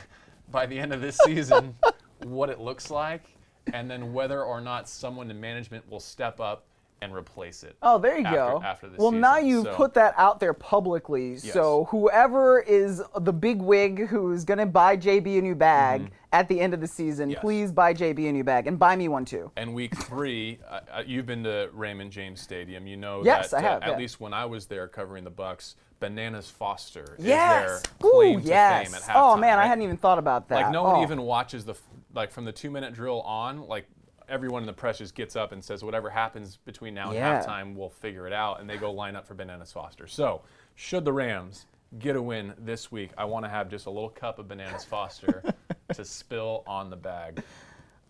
[0.52, 1.76] by the end of this season
[2.24, 3.24] what it looks like,
[3.72, 6.66] and then whether or not someone in management will step up
[7.02, 7.76] and replace it.
[7.82, 8.62] Oh, there you after, go.
[8.64, 11.38] After well, now you've So- put that out there publicly.
[11.38, 16.48] So whoever is the big wig who's going to buy JB a new bag at
[16.48, 17.32] the end of the season, Mm-hmm.
[17.34, 17.42] Yes.
[17.42, 19.52] please buy JB a new bag and buy me one too.
[19.58, 22.88] And week three, uh, uh, you've been to Raymond James Stadium.
[22.88, 25.30] You know Yes, that I have, uh, at least when I was there covering the
[25.30, 27.70] Bucks, Bananas Foster Yes.
[27.70, 28.86] is their Ooh, claim to yes.
[28.88, 30.56] fame at oh halftime, man, I hadn't even thought about that.
[30.56, 31.04] like no one Oh.
[31.04, 31.76] even watches the
[32.14, 33.68] like from the two minute drill on.
[33.68, 33.86] Like
[34.30, 37.44] everyone in the press just gets up and says whatever happens between now and Yeah.
[37.44, 40.08] halftime, we'll figure it out, and they go line up for Bananas Foster.
[40.08, 40.42] So
[40.76, 41.66] should the Rams
[42.00, 44.84] get a win this week, I want to have just a little cup of Bananas
[44.86, 45.44] Foster
[45.94, 47.44] to spill on the bag.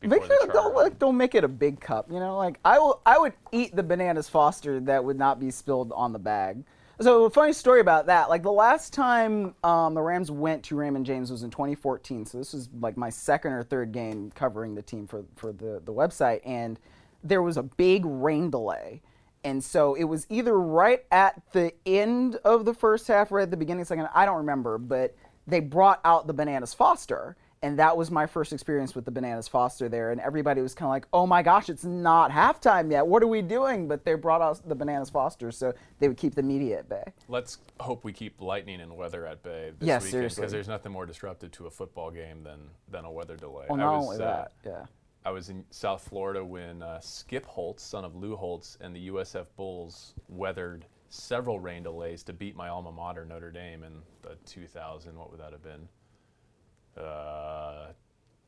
[0.02, 2.12] Make sure don't like, don't make it a big cup.
[2.12, 5.50] You know, like I will I would eat the bananas Foster that would not be
[5.50, 6.64] spilled on the bag.
[7.04, 8.30] So a funny story about that.
[8.30, 12.26] Like the last time um, the Rams went to Raymond James was in 2014.
[12.26, 15.82] So this was like my second or third game covering the team for for the
[15.84, 16.80] the website, and
[17.22, 19.02] there was a big rain delay.
[19.44, 23.52] And so it was either right at the end of the first half or at
[23.52, 24.08] the beginning of the second.
[24.14, 25.14] I don't remember, but
[25.46, 29.48] they brought out the bananas Foster and that was my first experience with the bananas
[29.48, 33.08] foster there and everybody was kind of like oh my gosh it's not halftime yet
[33.08, 36.36] what are we doing but they brought out the bananas foster so they would keep
[36.36, 40.04] the media at bay Let's hope we keep lightning and weather at bay this Yes,
[40.04, 43.66] weekend because there's nothing more disruptive to a football game than than a weather delay.
[43.70, 44.86] well I not was, only uh, that yeah
[45.26, 49.08] I was in South Florida when uh, Skip Holtz, son of Lou Holtz, and the
[49.08, 54.36] USF Bulls weathered several rain delays to beat my alma mater, Notre Dame, in the
[54.46, 55.18] 2000.
[55.18, 55.88] What would that have been?
[56.98, 57.88] Uh,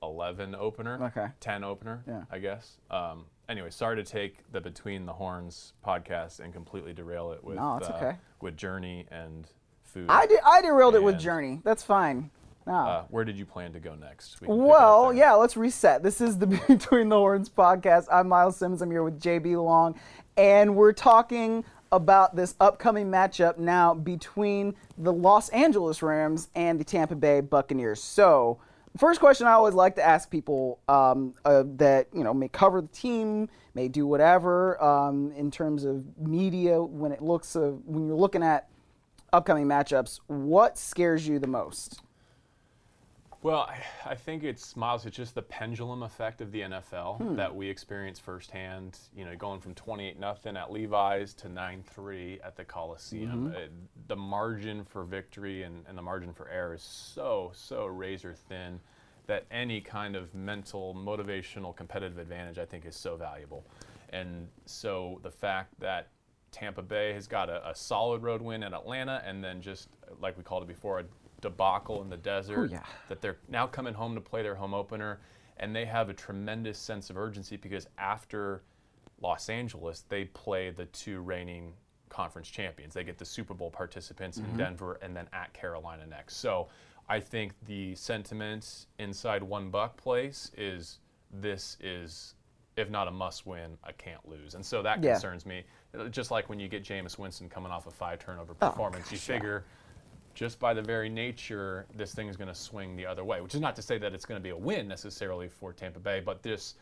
[0.03, 1.03] 11 opener.
[1.05, 1.27] Okay.
[1.39, 2.03] 10 opener.
[2.07, 2.23] Yeah.
[2.31, 2.77] I guess.
[2.91, 7.55] Um, anyway, sorry to take the Between the Horns podcast and completely derail it with
[7.57, 8.17] No, uh, okay.
[8.41, 9.47] with Journey and
[9.83, 10.07] food.
[10.09, 12.29] i did i derailed it with journey that's fine
[12.67, 12.73] no.
[12.73, 14.41] Uh, where did you plan to go next?
[14.41, 16.01] We can pick it up Well, yeah, let's reset.
[16.01, 18.07] This is the Between the Horns podcast.
[18.11, 18.81] I'm Myles Sims.
[18.81, 19.93] I'm here with JB Long,
[20.35, 21.63] and we're talking
[21.95, 28.03] about this upcoming matchup now between the Los Angeles Rams and the Tampa Bay Buccaneers.
[28.03, 28.59] So,
[28.97, 32.81] first question I always like to ask people um, uh, that you know may cover
[32.81, 38.07] the team, may do whatever um, in terms of media when it looks uh, when
[38.07, 38.69] you're looking at
[39.31, 40.19] upcoming matchups.
[40.27, 42.01] What scares you the most?
[43.45, 45.05] Well, I- I think it's Myles.
[45.05, 48.97] It's just the pendulum effect of the NFL that we experience firsthand.
[49.15, 53.53] You know, going from twenty-eight nothing at Levi's to nine-three at the Coliseum.
[53.55, 53.67] Uh,
[54.07, 58.79] the margin for victory and, and the margin for error is so so razor thin
[59.27, 63.63] that any kind of mental, motivational, competitive advantage I think is so valuable.
[64.09, 66.07] And so the fact that
[66.51, 70.35] Tampa Bay has got a, a solid road win in Atlanta, and then just like
[70.35, 71.03] we called it before, a
[71.49, 72.69] debacle in the desert.
[72.71, 72.83] Oh, yeah.
[73.07, 75.19] That they're now coming home to play their home opener,
[75.57, 78.63] and they have a tremendous sense of urgency because after
[79.21, 81.73] Los Angeles, they play the two reigning
[82.09, 82.93] conference champions.
[82.93, 84.57] They get the Super Bowl participants in mm-hmm.
[84.57, 86.37] Denver, and then at Carolina next.
[86.37, 86.67] So
[87.07, 90.99] I think the sentiment inside One Buc Place is
[91.31, 92.33] this is
[92.77, 94.53] if not a must win, a can't lose.
[94.55, 95.13] And so that Yeah.
[95.13, 95.63] concerns me.
[96.09, 99.17] Just like when you get Jameis Winston coming off a five turnover oh, performance, you
[99.17, 99.63] figure
[100.35, 103.55] just by the very nature, this thing is going to swing the other way, which
[103.55, 106.21] is not to say that it's going to be a win necessarily for Tampa Bay,
[106.23, 106.75] but this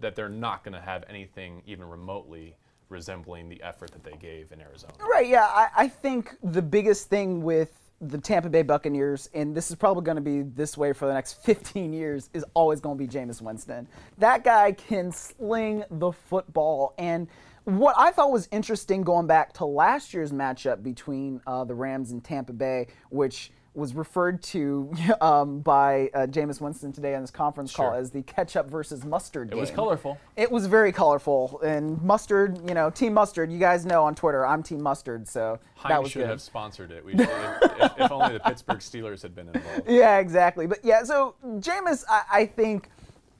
[0.00, 2.54] that they're not going to have anything even remotely
[2.88, 4.92] resembling the effort that they gave in Arizona.
[5.00, 5.44] Right, yeah.
[5.44, 10.02] I, I think the biggest thing with the Tampa Bay Buccaneers, and this is probably
[10.02, 13.08] going to be this way for the next 15 years, is always going to be
[13.08, 13.86] Jameis Winston.
[14.18, 16.94] That guy can sling the football.
[16.98, 17.28] And
[17.64, 22.10] what I thought was interesting going back to last year's matchup between uh, the Rams
[22.10, 27.30] and Tampa Bay, which was referred to um, by uh, Jameis Winston today on his
[27.30, 27.98] conference call Sure.
[27.98, 29.56] as the ketchup versus mustard game.
[29.58, 30.18] It was colorful.
[30.36, 32.58] It was very colorful, and mustard.
[32.68, 33.50] You know, Team Mustard.
[33.50, 35.26] You guys know on Twitter, I'm Team Mustard.
[35.26, 36.28] So that was should good.
[36.28, 37.02] have sponsored it.
[37.04, 39.82] We if, if, if only the Pittsburgh Steelers had been involved.
[39.88, 40.66] Yeah, exactly.
[40.66, 42.88] But yeah, so Jameis, I, I think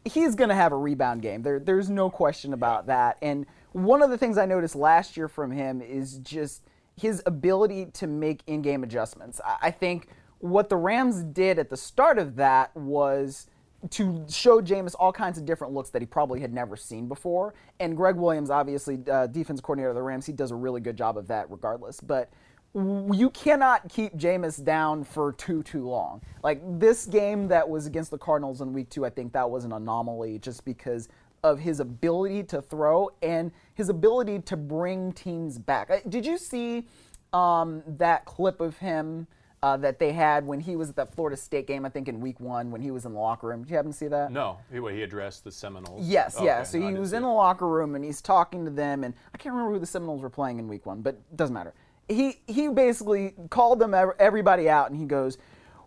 [0.05, 1.43] he's going to have a rebound game.
[1.43, 3.19] There, there's no question about that.
[3.21, 6.63] And one of the things I noticed last year from him is just
[6.97, 9.41] his ability to make in-game adjustments.
[9.45, 10.09] I, I think
[10.39, 13.47] what the Rams did at the start of that was
[13.91, 17.55] to show Jameis all kinds of different looks that he probably had never seen before.
[17.81, 20.97] And Gregg Williams, obviously, uh, defense coordinator of the Rams, he does a really good
[20.97, 22.01] job of that regardless.
[22.01, 22.31] But
[22.75, 26.23] you cannot keep Jameis down for too too long.
[26.43, 29.65] Like this game that was against the Cardinals in week two, I think that was
[29.65, 31.09] an anomaly just because
[31.43, 35.91] of his ability to throw and his ability to bring teams back.
[35.91, 36.87] Uh, Did you see
[37.33, 39.27] um, that clip of him
[39.61, 41.85] uh, that they had when he was at that Florida State game?
[41.85, 43.63] I think in Week One when he was in the locker room.
[43.63, 44.31] Did you happen to see that?
[44.31, 46.07] No, he, he addressed the Seminoles.
[46.07, 46.59] Yes, yeah.
[46.59, 49.13] Okay, So no, he was in the locker room and he's talking to them, and
[49.35, 51.75] I can't remember who the Seminoles were playing in Week One, but it doesn't matter.
[52.09, 55.39] He he basically called them everybody out, and he goes,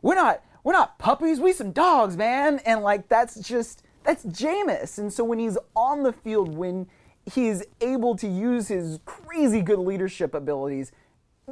[0.01, 4.97] "We're not we're not puppies, we some dogs, man." And like that's just that's Jameis.
[4.97, 6.87] And so when he's on the field, when
[7.25, 10.91] he's able to use his crazy good leadership abilities.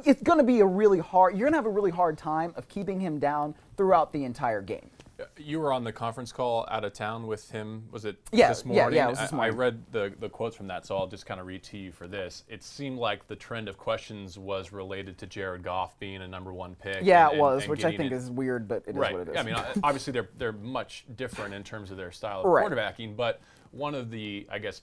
[0.04, 1.36] It's going to be a really hard.
[1.36, 4.62] You're going to have a really hard time of keeping him down throughout the entire
[4.62, 4.90] game.
[5.38, 7.84] You were on the conference call out of town with him.
[7.90, 8.96] Was it Yeah, this morning?
[8.96, 9.54] yeah, was this I- morning.
[9.54, 11.92] I read the, the quotes from that, so I'll just kind of read to you
[11.92, 12.44] for this.
[12.48, 16.52] It seemed like the trend of questions was related to Jared Goff being a number
[16.52, 16.98] one pick.
[17.02, 19.12] Yeah, and- it was, and which I think it- is weird, but it is right.
[19.12, 19.36] what it is.
[19.36, 22.66] I mean, obviously they're they're much different in terms of their style of Right.
[22.70, 24.82] quarterbacking, but one of the I guess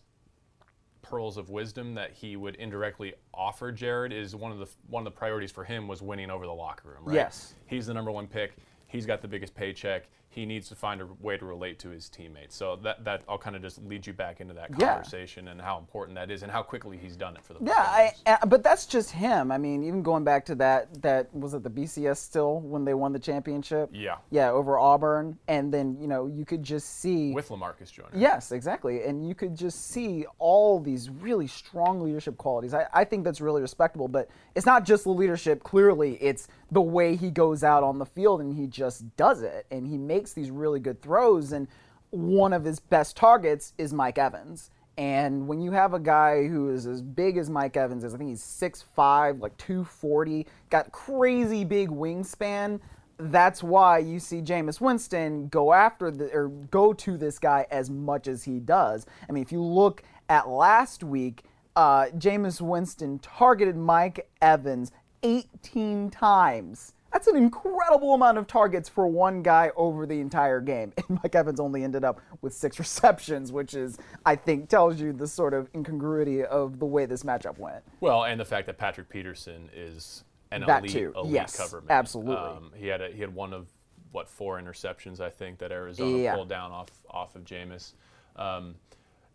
[1.01, 5.11] pearls of wisdom that he would indirectly offer Jared is one of the one of
[5.13, 6.99] the priorities for him was winning over the locker room.
[7.05, 7.15] Right?
[7.15, 7.55] Yes.
[7.65, 8.53] he's the number one pick.
[8.87, 10.07] He's got the biggest paycheck.
[10.33, 12.55] He needs to find a way to relate to his teammates.
[12.55, 14.93] So that that I'll kind of just lead you back into that Yeah.
[14.93, 17.73] conversation and how important that is and how quickly he's done it for the Yeah,
[17.75, 19.51] I, uh, but that's just him.
[19.51, 22.93] I mean, even going back to that, that was it the BCS still when they
[22.93, 23.89] won the championship.
[23.91, 24.19] Yeah.
[24.29, 27.33] Yeah, over Auburn, and then you know you could just see.
[27.33, 28.07] with Lamarcus Joyner.
[28.15, 32.73] Yes, exactly, and you could just see all these really strong leadership qualities.
[32.73, 35.61] I, I think that's really respectable, but it's not just the leadership.
[35.63, 39.65] Clearly, it's the way he goes out on the field and he just does it,
[39.71, 41.51] and he makes these really good throws.
[41.51, 41.67] And
[42.11, 44.69] one of his best targets is Mike Evans.
[44.97, 48.17] And when you have a guy who is as big as Mike Evans is, I
[48.17, 52.79] think he's 6'5", like 240, got crazy big wingspan.
[53.17, 57.89] That's why you see Jameis Winston go after the or go to this guy as
[57.89, 59.05] much as he does.
[59.29, 61.43] I mean, if you look at last week,
[61.75, 64.91] uh, Jameis Winston targeted Mike Evans
[65.23, 66.93] 18 times.
[67.11, 70.93] That's an incredible amount of targets for one guy over the entire game.
[71.09, 75.11] And Mike Evans only ended up with six receptions, which is, I think, tells you
[75.13, 77.83] the sort of incongruity of the way this matchup went.
[77.99, 81.13] Well, and the fact that Patrick Peterson is an That elite, too.
[81.15, 81.97] elite Yes, cover man.
[81.97, 82.35] absolutely.
[82.35, 83.67] Um, he had a, he had one of
[84.11, 86.35] what four interceptions I think that Arizona Yeah.
[86.35, 87.93] pulled down off off of Jameis.
[88.35, 88.75] Um,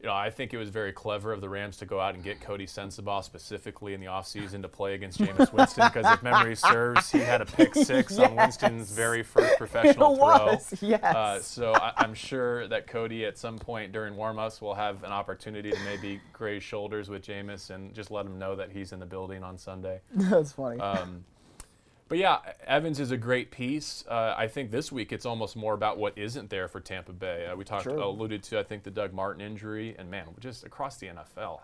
[0.01, 2.23] you know, I think it was very clever of the Rams to go out and
[2.23, 6.55] get Coty Sensabaugh specifically in the offseason to play against Jameis Winston because if memory
[6.55, 10.47] serves, he had a pick six on Winston's very first professional It throw.
[10.47, 11.03] was, yes.
[11.03, 15.13] Uh, so I, I'm sure that Cody at some point during warm-ups will have an
[15.13, 19.01] opportunity to maybe graze shoulders with Jameis and just let him know that he's in
[19.01, 20.01] the building on Sunday.
[20.15, 20.79] That's funny.
[20.79, 21.25] Um,
[22.09, 24.05] but yeah, Evans is a great piece.
[24.09, 27.47] Uh, I think this week it's almost more about what isn't there for Tampa Bay.
[27.47, 28.03] Uh, we talked, True.
[28.03, 31.61] alluded to, I think the Doug Martin injury, and man, just across the NFL,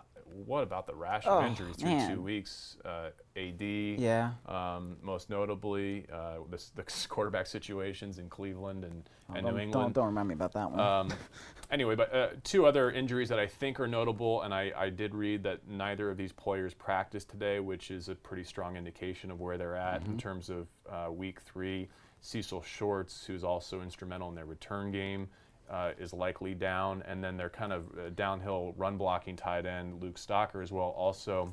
[0.47, 2.15] what about the rash Oh, of injuries through man.
[2.15, 2.77] two weeks?
[2.85, 4.33] Uh, AD, Yeah.
[4.47, 9.61] um, most notably uh, the, the quarterback situations in Cleveland and, and don't, New don't,
[9.61, 9.95] England.
[9.95, 10.81] don't remind me about that one.
[10.81, 11.09] Um,
[11.71, 15.15] anyway, but uh, two other injuries that I think are notable, and I, I did
[15.15, 19.41] read that neither of these players practiced today, which is a pretty strong indication of
[19.41, 21.89] where they're at in terms of uh, week three.
[22.25, 25.29] Cecil Shorts, who's also instrumental in their return game,
[25.73, 30.03] uh, is likely down, and then their kind of uh, downhill run blocking tight end
[30.03, 31.53] Luke Stocker as well, also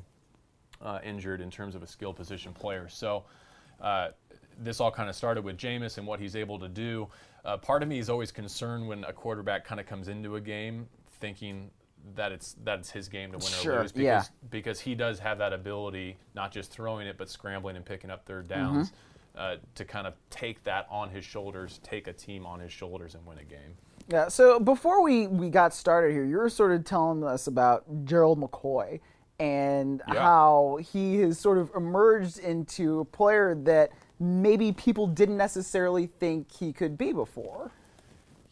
[0.82, 2.88] uh, injured in terms of a skill position player.
[2.88, 3.24] So
[3.80, 4.08] uh,
[4.58, 7.08] this all kind of started with Jameis and what he's able to do.
[7.44, 10.40] Uh, part of me is always concerned when a quarterback kind of comes into a
[10.40, 10.86] game
[11.20, 11.70] thinking
[12.14, 14.48] that it's that it's his game to win Sure, or lose because yeah.
[14.50, 18.26] because he does have that ability, not just throwing it but scrambling and picking up
[18.26, 18.92] third downs.
[19.36, 23.14] Uh, to kind of take that on his shoulders, take a team on his shoulders,
[23.14, 23.76] and win a game.
[24.10, 24.28] Yeah.
[24.28, 28.40] So before we we got started here, you were sort of telling us about Gerald
[28.40, 29.00] McCoy
[29.38, 30.20] and Yeah.
[30.20, 36.52] how he has sort of emerged into a player that maybe people didn't necessarily think
[36.52, 37.70] he could be before.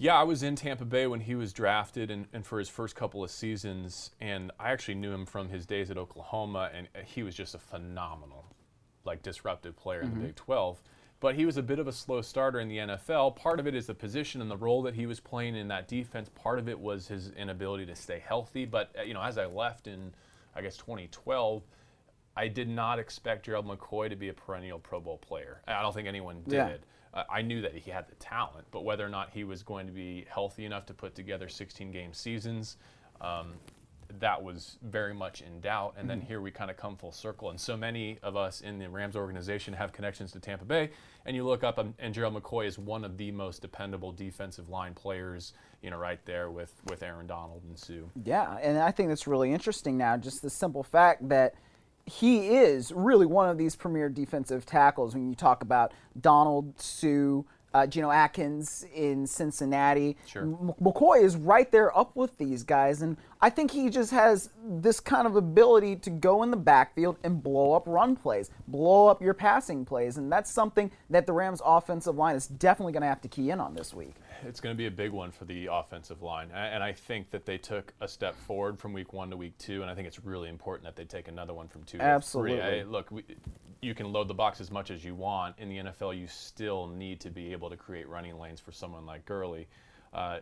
[0.01, 2.95] Yeah, I was in Tampa Bay when he was drafted and, and for his first
[2.95, 7.25] couple of seasons, and I actually knew him from his days at Oklahoma, and he
[7.25, 8.45] was just a phenomenal,
[9.05, 10.27] like disruptive player in the mm-hmm.
[10.27, 10.81] Big 12.
[11.21, 13.35] But he was a bit of a slow starter in the NFL.
[13.35, 15.89] Part of it is the position and the role that he was playing in that
[15.89, 16.29] defense.
[16.35, 18.65] Part of it was his inability to stay healthy.
[18.65, 20.13] But uh, you know, as I left in,
[20.55, 21.63] I guess 2012,
[22.37, 25.61] I did not expect Gerald McCoy to be a perennial Pro Bowl player.
[25.67, 26.55] I don't think anyone did.
[26.55, 26.77] Yeah.
[27.13, 29.87] Uh, I knew that he had the talent, but whether or not he was going
[29.89, 32.77] to be healthy enough to put together 16 game seasons,
[33.21, 33.55] um,
[34.21, 35.95] that was very much in doubt.
[35.99, 37.51] And then here we kind of come full circle.
[37.51, 40.91] And so many of us in the Rams organization have connections to Tampa Bay.
[41.27, 44.69] And you look up, um, and Gerald McCoy is one of the most dependable defensive
[44.71, 45.53] line players,
[45.83, 48.09] you know, right there with, with Aaron Donald and Suh.
[48.25, 51.55] Yeah, and I think that's really interesting now, just the simple fact that
[52.07, 57.43] he is really one of these premier defensive tackles when you talk about Donald, Suh,
[57.79, 60.17] uh, Geno Atkins in Cincinnati.
[60.27, 60.45] Sure.
[60.83, 64.99] McCoy is right there up with these guys, and I think he just has this
[64.99, 69.23] kind of ability to go in the backfield and blow up run plays, blow up
[69.23, 73.09] your passing plays, and that's something that the Rams' offensive line is definitely going to
[73.09, 74.15] have to key in on this week.
[74.47, 76.51] It's going to be a big one for the offensive line.
[76.53, 79.83] And I think that they took a step forward from week one to week two,
[79.83, 82.57] and I think it's really important that they take another one from two to Absolutely.
[82.57, 82.81] three.
[82.81, 83.25] I, look, we,
[83.81, 85.59] you can load the box as much as you want.
[85.59, 89.07] In the NFL, you still need to be able to create running lanes for someone
[89.07, 89.69] like Gurley.
[90.13, 90.39] Uh,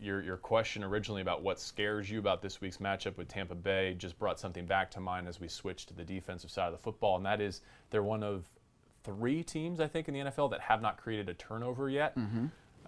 [0.00, 3.94] your, your question originally about what scares you about this week's matchup with Tampa Bay
[3.94, 6.78] just brought something back to mind as we switch to the defensive side of the
[6.78, 7.60] football, and that is
[7.90, 8.44] they're one of
[9.04, 12.16] three teams, I think, in the NFL that have not created a turnover yet.
[12.16, 12.46] Mm-hmm.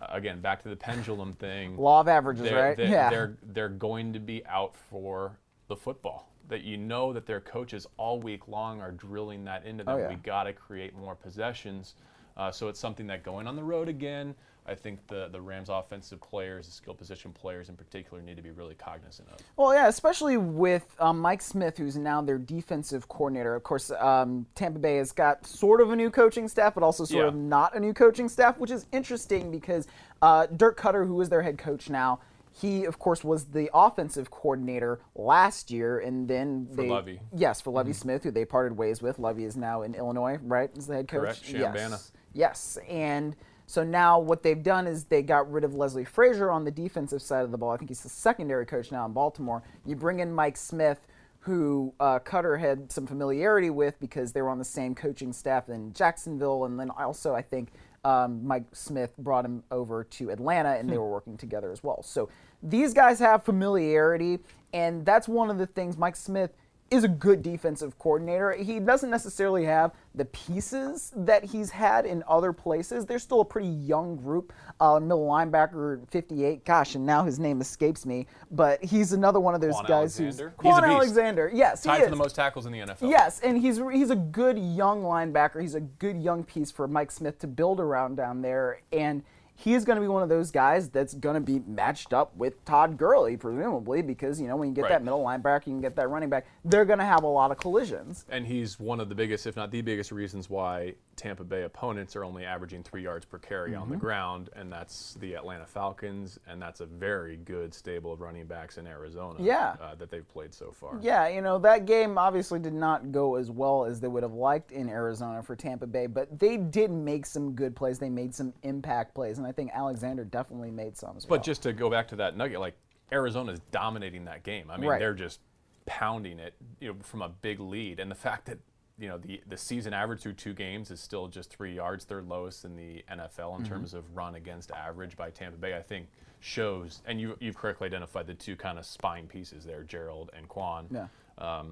[0.09, 1.77] Again, back to the pendulum thing.
[1.77, 2.77] Law of averages, they're, right?
[2.77, 3.11] They're, yeah.
[3.11, 5.39] they're they're going to be out for
[5.69, 6.29] the football.
[6.49, 9.97] That you know that their coaches all week long are drilling that into oh, them.
[9.97, 10.09] Oh, yeah.
[10.09, 11.95] We got to create more possessions.
[12.37, 14.35] Uh, so it's something that going on the road again.
[14.64, 18.43] I think the the Rams offensive players, the skill position players in particular, need to
[18.43, 19.39] be really cognizant of.
[19.57, 23.57] Well, yeah, especially with um, Mike Smith, who's now their defensive coordinator.
[23.57, 27.05] Of course, um, Tampa Bay has got sort of a new coaching staff, but also
[27.05, 27.28] sort Yeah.
[27.28, 29.89] of not a new coaching staff, which is interesting because
[30.22, 32.20] uh, Dirk Koetter, who is their head coach now,
[32.53, 37.20] he of course was the offensive coordinator last year, and then For they Lovie.
[37.35, 39.18] yes for Lovie Smith, who they parted ways with.
[39.18, 40.70] Lovie is now in Illinois, right?
[40.76, 41.20] Is the head coach?
[41.20, 41.91] Correct, Chambana.
[41.91, 42.12] Yes.
[42.35, 46.64] Yes, and so now what they've done is they got rid of Leslie Frazier on
[46.64, 47.70] the defensive side of the ball.
[47.70, 49.62] I think he's the secondary coach now in Baltimore.
[49.87, 51.07] You bring in Mike Smith,
[51.41, 55.68] who uh, Koetter had some familiarity with because they were on the same coaching staff
[55.68, 57.70] in Jacksonville, and then also I think
[58.05, 62.03] um, Mike Smith brought him over to Atlanta, and they were working together as well.
[62.03, 62.28] So
[62.62, 64.39] these guys have familiarity,
[64.72, 66.51] and that's one of the things Mike Smith
[66.93, 68.53] is a good defensive coordinator.
[68.53, 73.07] He doesn't necessarily have the pieces that he's had in other places.
[73.07, 74.53] They're still a pretty young group.
[74.78, 76.64] Uh, middle linebacker, 58.
[76.64, 78.26] Gosh, and now his name escapes me.
[78.51, 80.55] But he's another one of those Kwon guys Alexander?
[80.59, 80.97] who's He's a Kwon beast.
[80.97, 81.51] Alexander.
[81.55, 82.05] Yes, he Tied is.
[82.05, 83.09] for the most tackles in the NFL.
[83.11, 85.61] Yes, and he's he's a good young linebacker.
[85.62, 89.22] He's a good young piece for Mike Smith to build around down there, and
[89.63, 92.37] he is going to be one of those guys that's going to be matched up
[92.37, 94.91] with Todd Gurley, presumably, because you know when you get Right.
[94.91, 96.47] that middle linebacker, you can get that running back.
[96.65, 98.25] They're going to have a lot of collisions.
[98.29, 102.17] And he's one of the biggest, if not the biggest, reasons why Tampa Bay opponents
[102.17, 104.01] are only averaging three yards per carry on the Mm-hmm.
[104.05, 108.79] ground, and that's the Atlanta Falcons, and that's a very good stable of running backs
[108.79, 109.77] in Arizona Yeah.
[109.81, 110.99] uh, that they've played so far.
[111.03, 114.33] Yeah, you know, that game obviously did not go as well as they would have
[114.33, 117.99] liked in Arizona for Tampa Bay, but they did make some good plays.
[117.99, 121.39] They made some impact plays, and I think Alexander definitely made some as well.
[121.39, 122.75] But just to go back to that nugget, like
[123.13, 124.71] Arizona's dominating that game.
[124.71, 124.99] I mean, Right.
[124.99, 125.41] they're just
[125.87, 128.59] pounding it, you know, from a big lead, and the fact that
[128.99, 132.29] you know the the season average through two games is still just three yards, third
[132.29, 133.73] lowest in the NFL in Mm-hmm.
[133.73, 135.77] terms of run against average by Tampa Bay.
[135.77, 136.09] I think
[136.41, 140.49] shows, and you you've correctly identified the two kind of spine pieces there, Gerald and
[140.49, 140.87] Kwon.
[140.91, 141.63] yeah.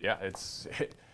[0.00, 0.66] yeah, it's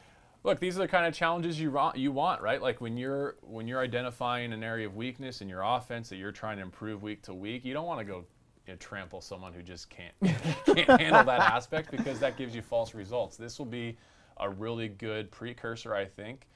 [0.45, 0.61] look.
[0.61, 1.79] These are the kind of challenges you.
[1.95, 5.63] You want right, like when you're when you're identifying an area of weakness in your
[5.63, 7.65] offense that you're trying to improve week to week.
[7.65, 8.25] You don't want to go
[8.67, 10.15] you know, trample someone who just can't
[10.67, 13.37] can't handle that aspect because that gives you false results.
[13.37, 13.97] This will be
[14.39, 16.49] a really good precursor, I think,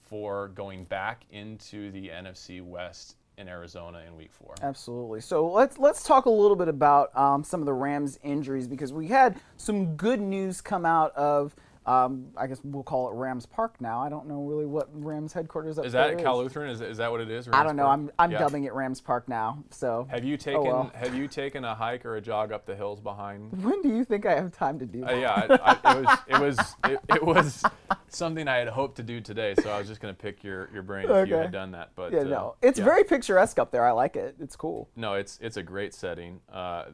[0.00, 4.54] for going back into the NFC West in Arizona in Week Four.
[4.62, 5.20] Absolutely.
[5.20, 8.92] So let's let's talk a little bit about um, some of the Rams injuries because
[8.92, 11.54] we had some good news come out of.
[11.86, 14.00] Um, I guess we'll call it Rams Park now.
[14.00, 16.70] I don't know really what Rams headquarters up Is that Cal Lutheran?
[16.70, 17.46] Is, is that what it is?
[17.52, 17.86] I don't know.
[17.88, 18.38] I'm I'm Yeah.
[18.38, 19.62] dubbing it Rams Park now.
[19.70, 20.90] So Have you taken well.
[20.94, 24.04] Have you taken a hike or a jog up the hills behind when do you
[24.04, 25.20] think I have time to do Uh, that?
[25.20, 27.62] yeah, I, I, it was it was it, it was
[28.08, 30.70] something I had hoped to do today, so I was just going to pick your,
[30.72, 31.90] your brain if you had done that.
[31.96, 32.84] But Yeah, uh, no, it's yeah.
[32.84, 33.84] very picturesque up there.
[33.86, 34.36] I like it.
[34.40, 34.88] It's cool.
[34.96, 36.40] no, it's it's a great setting.
[36.50, 36.86] Uh,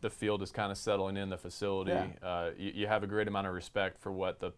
[0.00, 1.90] the field is kind of settling in the facility.
[1.90, 2.06] Yeah.
[2.26, 4.52] Uh, you, you have a great amount of respect for what the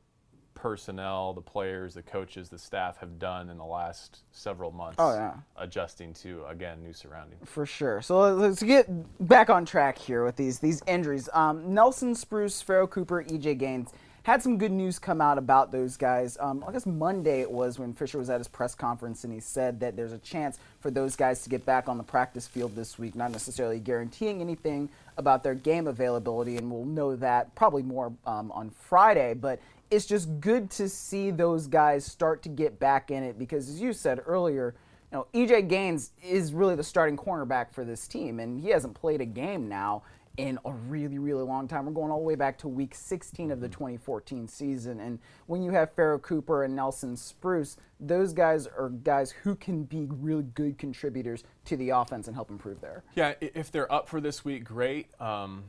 [0.55, 4.97] personnel, the players, the coaches, the staff have done in the last several months.
[4.99, 5.35] Oh, yeah.
[5.57, 7.49] adjusting to again new surroundings.
[7.49, 8.03] For sure.
[8.03, 8.87] So let- let's get
[9.27, 11.29] back on track here with these these injuries.
[11.33, 13.91] Um, Nelson Spruce, Pharoh Cooper, EJ Gaines
[14.23, 16.37] had some good news come out about those guys.
[16.41, 19.41] Um, I guess Monday it was when Fisher was at his press conference and he
[19.41, 22.77] said that there's a chance for those guys to get back on the practice field
[22.77, 27.83] this week, not necessarily guaranteeing anything about their game availability, and we'll know that probably
[27.83, 29.35] more um, on Friday.
[29.35, 29.61] But
[29.91, 33.81] it's just good to see those guys start to get back in it because, as
[33.81, 34.75] you said earlier,
[35.13, 38.95] you know, EJ Gaines is really the starting cornerback for this team, and he hasn't
[38.95, 40.03] played a game now
[40.37, 41.87] in a really, really long time.
[41.87, 45.01] We're going all the way back to week 16 of the 2014 season.
[45.01, 49.85] And when you have Pharoh Cooper and Nelson Spruce, those guys are guys who can
[49.85, 53.03] be really good contributors to the offense and help improve there.
[53.15, 55.09] Yeah, if they're up for this week, great.
[55.21, 55.65] Um,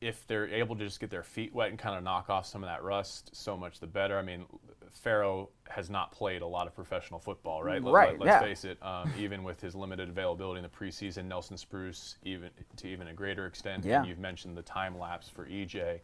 [0.00, 2.62] if they're able to just get their feet wet and kind of knock off some
[2.62, 4.16] of that rust, so much the better.
[4.18, 4.44] I mean,
[4.90, 7.82] Pharoh has not played a lot of professional football, right?
[7.82, 8.18] Right.
[8.18, 8.40] Let, us yeah.
[8.40, 8.78] face it.
[8.82, 13.12] Um, even with his limited availability in the preseason, Nelson Spruce, even to even a
[13.12, 13.84] greater extent.
[13.84, 13.98] Yeah.
[14.00, 16.00] And you've mentioned the time lapse for EJ,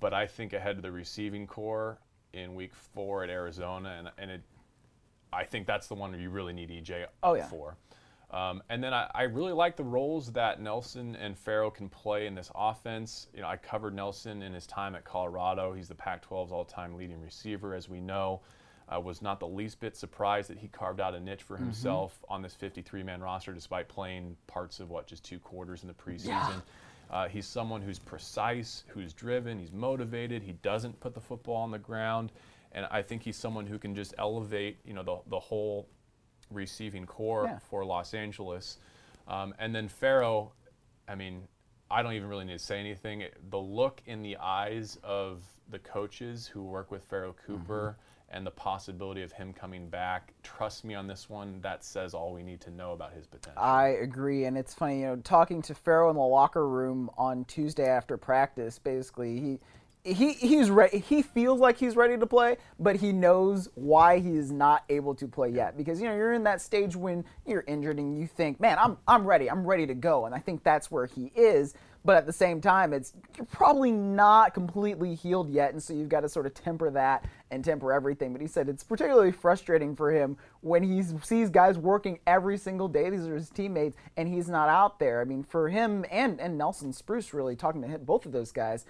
[0.00, 1.98] but I think ahead of the receiving corps
[2.32, 4.42] in Week Four at Arizona, and and it,
[5.32, 7.46] I think that's the one you really need EJ Oh, yeah.
[7.46, 7.76] for.
[8.32, 12.26] Um, and then I, I really like the roles that Nelson and Pharoh can play
[12.26, 13.26] in this offense.
[13.34, 15.72] You know, I covered Nelson in his time at Colorado.
[15.72, 18.40] He's the Pac-12's all-time leading receiver, as we know.
[18.88, 22.24] I was not the least bit surprised that he carved out a niche for himself
[22.28, 26.26] on this 53-man roster, despite playing parts of what just two quarters in the preseason.
[26.26, 26.60] Yeah.
[27.10, 30.42] Uh, he's someone who's precise, who's driven, he's motivated.
[30.42, 32.30] He doesn't put the football on the ground,
[32.72, 35.88] and I think he's someone who can just elevate, you know, the the whole
[36.50, 37.58] receiving corps Yeah.
[37.58, 38.78] for Los Angeles.
[39.28, 40.52] Um, and then Pharoh,
[41.08, 41.46] I mean,
[41.90, 43.20] I don't even really need to say anything.
[43.22, 47.96] It- The look in the eyes of the coaches who work with Pharoh Cooper
[48.32, 52.32] and the possibility of him coming back, trust me on this one, that says all
[52.32, 53.60] we need to know about his potential.
[53.60, 57.44] I agree, and it's funny, you know, talking to Pharoh in the locker room on
[57.46, 58.78] Tuesday after practice.
[58.78, 59.60] Basically, he
[60.04, 60.98] he he's ready.
[60.98, 65.14] He feels like he's ready to play, but he knows why he is not able
[65.16, 65.76] to play yet.
[65.76, 68.96] Because you know you're in that stage when you're injured and you think, man, I'm
[69.06, 69.50] I'm ready.
[69.50, 71.74] I'm ready to go, and I think that's where he is.
[72.02, 76.08] But at the same time, it's you're probably not completely healed yet, and so you've
[76.08, 78.32] got to sort of temper that and temper everything.
[78.32, 82.88] But he said it's particularly frustrating for him when he sees guys working every single
[82.88, 83.10] day.
[83.10, 85.20] These are his teammates, and he's not out there.
[85.20, 88.50] I mean, for him and and Nelson Spruce, really talking to him, both of those
[88.50, 88.86] guys,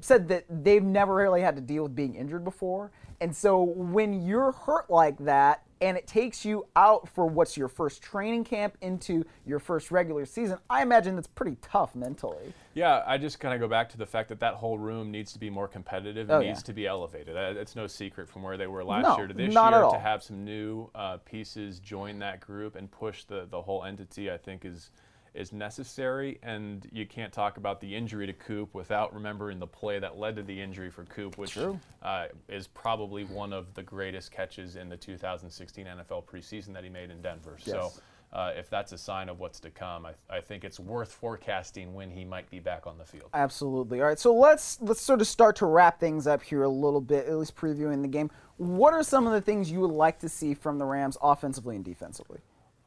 [0.00, 2.90] said that they've never really had to deal with being injured before.
[3.20, 7.68] And so when you're hurt like that and it takes you out for what's your
[7.68, 12.52] first training camp into your first regular season, I imagine that's pretty tough mentally.
[12.74, 15.32] Yeah, I just kind of go back to the fact that that whole room needs
[15.34, 16.28] to be more competitive.
[16.28, 16.64] It Oh, needs yeah.
[16.64, 17.36] to be elevated.
[17.36, 19.98] Uh, It's no secret from where they were last No, year to this year to
[19.98, 24.30] have some new uh, pieces join that group and push the, the whole entity.
[24.30, 24.90] I think is
[25.34, 26.38] is necessary.
[26.42, 30.36] And you can't talk about the injury to Coop without remembering the play that led
[30.36, 31.58] to the injury for Coop, which
[32.02, 36.90] uh, is probably one of the greatest catches in the 2016 NFL preseason that he
[36.90, 37.56] made in Denver.
[37.58, 37.92] So.
[38.32, 41.94] Uh, if that's a sign of what's to come, I, I think it's worth forecasting
[41.94, 43.30] when he might be back on the field.
[43.32, 44.00] Absolutely.
[44.00, 47.00] All right, so let's let's sort of start to wrap things up here a little
[47.00, 48.32] bit, at least previewing the game.
[48.56, 51.76] What are some of the things you would like to see from the Rams offensively
[51.76, 52.40] and defensively?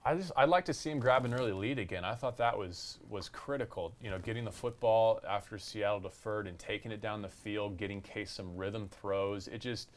[0.08, 2.06] I just I'd like to see him grab an early lead again.
[2.06, 3.94] I thought that was was critical.
[4.02, 8.00] You know, getting the football after Seattle deferred and taking it down the field, getting
[8.00, 9.50] Case some rhythm throws.
[9.50, 9.90] It just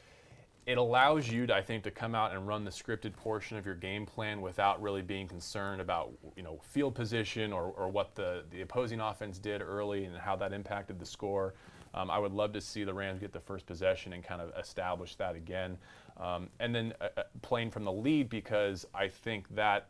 [0.67, 3.65] it allows you, to, I think, to come out and run the scripted portion of
[3.65, 8.17] your game plan without really being concerned about you know field position or, or what
[8.17, 11.55] the the opposing offense did early and how that impacted the score.
[11.95, 14.53] Um, I would love to see the Rams get the first possession and kind of
[14.59, 15.79] establish that again,
[16.17, 19.87] um, and then uh, uh, playing from the lead because I think that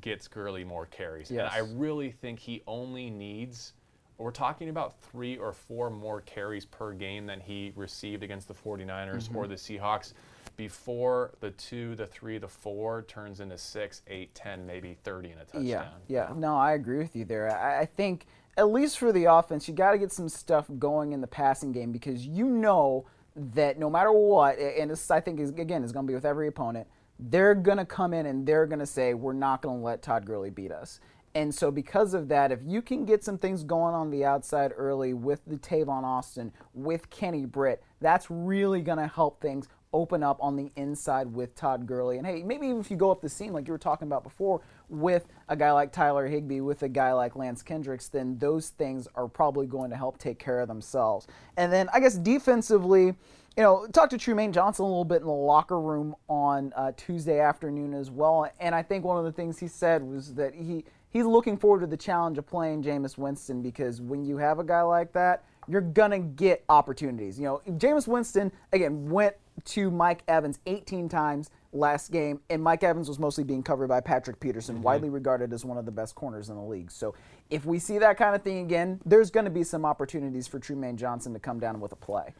[0.00, 1.30] gets Gurley more carries.
[1.30, 1.52] Yes.
[1.54, 3.72] And I really think he only needs,
[4.18, 8.54] we're talking about three or four more carries per game than he received against the
[8.54, 9.36] 49ers Mm-hmm.
[9.36, 10.12] or the Seahawks
[10.56, 15.38] before the two, the three, the four turns into six, eight, ten, maybe 30 in
[15.38, 15.64] a touchdown.
[15.64, 16.32] Yeah, yeah.
[16.34, 17.54] No, I agree with you there.
[17.54, 18.26] I, I think
[18.56, 21.72] at least for the offense, you got to get some stuff going in the passing
[21.72, 23.04] game because you know
[23.36, 26.24] that no matter what, and this I think is again is going to be with
[26.24, 26.86] every opponent,
[27.18, 30.02] they're going to come in and they're going to say we're not going to let
[30.02, 31.00] Todd Gurley beat us.
[31.34, 34.72] And so, because of that, if you can get some things going on the outside
[34.74, 40.22] early with the Tavon Austin, with Kenny Britt, that's really going to help things open
[40.22, 42.18] up on the inside with Todd Gurley.
[42.18, 44.22] And hey, maybe even if you go up the seam like you were talking about
[44.22, 48.70] before with a guy like Tyler Higbee, with a guy like Lance Kendricks, then those
[48.70, 51.26] things are probably going to help take care of themselves.
[51.56, 53.14] And then I guess defensively,
[53.56, 56.92] you know, talked to Trumaine Johnson a little bit in the locker room on uh,
[56.96, 58.50] Tuesday afternoon as well.
[58.60, 61.80] And I think one of the things he said was that he he's looking forward
[61.80, 65.44] to the challenge of playing Jameis Winston because when you have a guy like that,
[65.68, 67.38] you're gonna get opportunities.
[67.38, 69.34] You know, Jameis Winston again went
[69.64, 74.00] to Mike Evans 18 times last game, and Mike Evans was mostly being covered by
[74.00, 76.90] Patrick Peterson, widely regarded as one of the best corners in the league.
[76.90, 77.14] So
[77.48, 80.60] if we see that kind of thing again, there's going to be some opportunities for
[80.60, 82.34] Trumaine Johnson to come down with a play.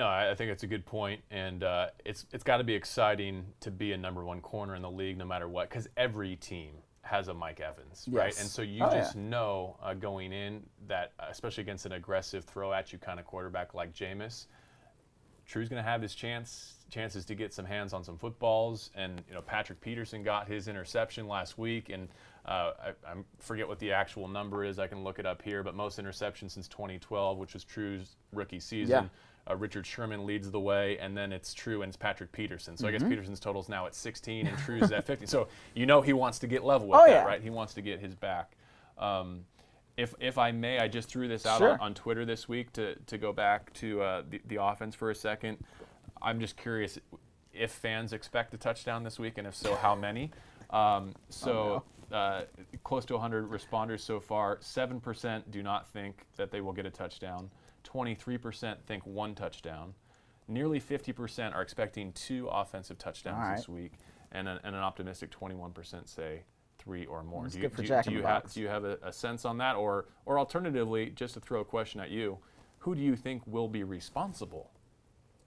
[0.00, 2.74] No, I I think it's a good point, and uh, it's it's got to be
[2.74, 6.36] exciting to be a number one corner in the league, no matter what, because every
[6.36, 6.72] team
[7.02, 8.38] has a Mike Evans, right?
[8.40, 9.20] And so you Oh, just yeah.
[9.20, 13.26] know uh, going in that, uh, especially against an aggressive throw at you kind of
[13.26, 14.46] quarterback like Jameis,
[15.44, 19.22] True's going to have his chance chances to get some hands on some footballs, and
[19.28, 22.08] you know Patrick Peterson got his interception last week, and
[22.46, 24.78] uh, I, I forget what the actual number is.
[24.78, 28.60] I can look it up here, but most interceptions since 2012, which was True's rookie
[28.60, 29.10] season.
[29.50, 32.76] Uh, Richard Sherman leads the way, and then it's True and it's Patrick Peterson.
[32.76, 32.98] So I Mm-hmm.
[33.00, 35.26] guess Peterson's total's now at 16, and True's at 50.
[35.26, 37.24] So you know he wants to get level with Oh, that, yeah.
[37.24, 37.42] right?
[37.42, 38.52] He wants to get his back.
[38.98, 39.44] Um,
[39.96, 41.72] if, if I may, I just threw this out Sure.
[41.72, 45.10] on, on Twitter this week to, to go back to uh, the, the offense for
[45.10, 45.58] a second.
[46.22, 46.98] I'm just curious
[47.52, 50.30] if fans expect a touchdown this week, and if so, how many?
[50.70, 51.82] Um, so,
[52.12, 52.42] uh,
[52.84, 54.56] close to 100 responders so far.
[54.58, 57.50] 7% do not think that they will get a touchdown.
[57.92, 59.94] 23% think one touchdown.
[60.48, 63.56] Nearly 50% are expecting two offensive touchdowns right.
[63.56, 63.92] this week,
[64.32, 66.42] and an, and an optimistic 21% say
[66.78, 67.42] three or more.
[67.42, 68.98] That's do you, good for do, Jack do you the have do you have a,
[69.02, 72.38] a sense on that, or or alternatively, just to throw a question at you,
[72.78, 74.70] who do you think will be responsible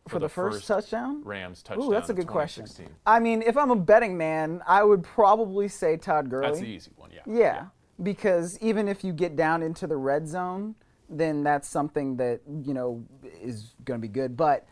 [0.07, 1.21] For, the, first, touchdown?
[1.23, 1.87] Rams touchdown?
[1.87, 2.65] Ooh, that's a good question.
[3.05, 6.47] I mean, if I'm a betting man, I would probably say Todd Gurley.
[6.47, 7.21] That's the easy one, yeah.
[7.25, 7.65] Yeah,
[8.01, 10.75] because even if you get down into the red zone,
[11.09, 13.03] then that's something that you know
[13.41, 14.35] is going to be good.
[14.37, 14.65] But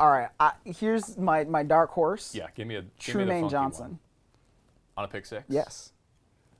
[0.00, 2.34] all right, I, here's my my dark horse.
[2.34, 3.84] Yeah, give me a Trumaine Johnson.
[3.86, 3.98] one.
[4.96, 5.44] on a pick six.
[5.48, 5.92] Yes.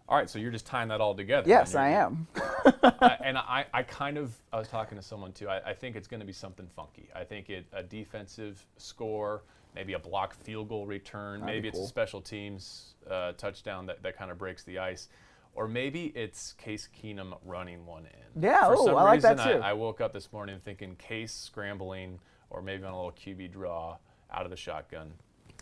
[0.08, 1.48] All right, so you're just tying that all together.
[1.48, 1.74] Yes.
[1.74, 2.26] I am.
[2.36, 5.48] I, and I, I kind of, I was talking to someone too.
[5.48, 7.08] I, I think it's going to be something funky.
[7.14, 9.42] I think it a defensive score,
[9.74, 11.86] maybe a block field goal return, That'd be maybe it's cool.
[11.86, 15.08] a special teams uh, touchdown that, that kind of breaks the ice,
[15.54, 18.42] or maybe it's Case Keenum running one in.
[18.42, 19.60] Yeah, For oh, some I like that too.
[19.62, 22.18] I, I woke up this morning thinking Case scrambling,
[22.50, 23.96] or maybe on a little QB draw
[24.32, 25.12] out of the shotgun.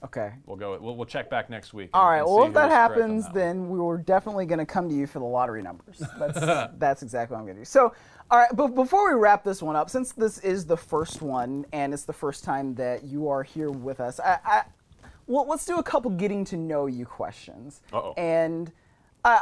[0.03, 0.32] Okay.
[0.47, 0.78] We'll go.
[0.80, 1.91] We'll, we'll check back next week.
[1.93, 2.22] All right.
[2.22, 4.88] Well, if that was correct on happens, that then we were definitely going to come
[4.88, 6.03] to you for the lottery numbers.
[6.18, 6.41] That's
[6.78, 7.66] that's exactly what I'm going to do.
[7.66, 7.93] So,
[8.30, 8.49] all right.
[8.55, 12.05] But before we wrap this one up, since this is the first one and it's
[12.05, 14.62] the first time that you are here with us, I, I
[15.26, 17.82] well, let's do a couple getting to know you questions.
[17.93, 18.14] Uh-oh.
[18.16, 18.72] And
[19.24, 19.40] uh,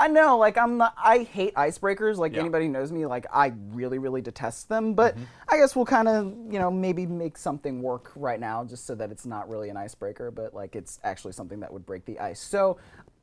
[0.00, 0.94] I know, like, I'm not.
[0.96, 2.16] I hate icebreakers.
[2.18, 2.40] Like Yeah.
[2.40, 4.94] anybody knows me, like, I really, really detest them.
[4.94, 5.24] But Mm-hmm.
[5.48, 8.94] I guess we'll kind of, you know, maybe make something work right now, just so
[8.94, 12.18] that it's not really an icebreaker, but like it's actually something that would break the
[12.20, 12.40] ice.
[12.40, 12.78] So,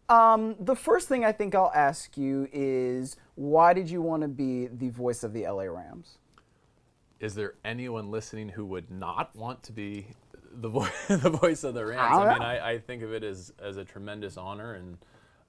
[0.10, 4.28] um, the first thing I think I'll ask you is, why did you want to
[4.28, 6.18] be the voice of the LA Rams?
[7.18, 10.06] is there anyone listening who would not want to be
[10.54, 12.02] the, vo- the voice of the Rams?
[12.02, 12.42] I I, mean.
[12.42, 14.98] I, I think of it as, as a tremendous honor and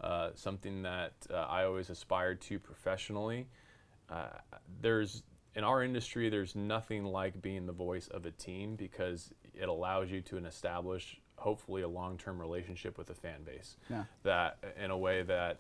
[0.07, 3.49] uh, something that uh, I always aspired to professionally.
[4.09, 4.29] Uh,
[4.81, 5.25] there's
[5.57, 10.11] in our industry, there's nothing like being the voice of a team because it allows
[10.11, 13.77] you to establish, hopefully, a long-term relationship with a fan base.
[13.89, 14.05] Yeah.
[14.23, 15.59] That in a way that,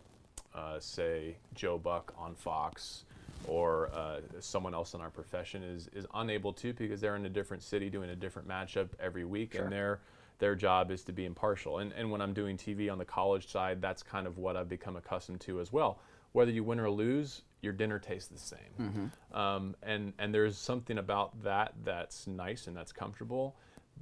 [0.55, 3.05] uh, say, Joe Buck on Fox
[3.49, 7.31] or uh, someone else in our profession is is unable to because they're in a
[7.31, 9.99] different city doing a different matchup every week, and their
[10.39, 11.79] their job is to be impartial.
[11.79, 14.69] And and when I'm doing TV on the college side, that's kind of what I've
[14.69, 16.01] become accustomed to as well.
[16.33, 19.11] Whether you win or lose, your dinner tastes the same.
[19.33, 23.57] Um, and and there's something about that that's nice and that's comfortable.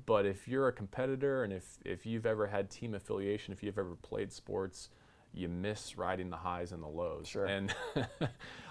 [0.06, 3.78] But if you're a competitor and if if you've ever had team affiliation, if you've
[3.78, 4.90] ever played sports,
[5.32, 7.28] you miss riding the highs and the lows.
[7.28, 7.46] Sure.
[7.46, 7.74] And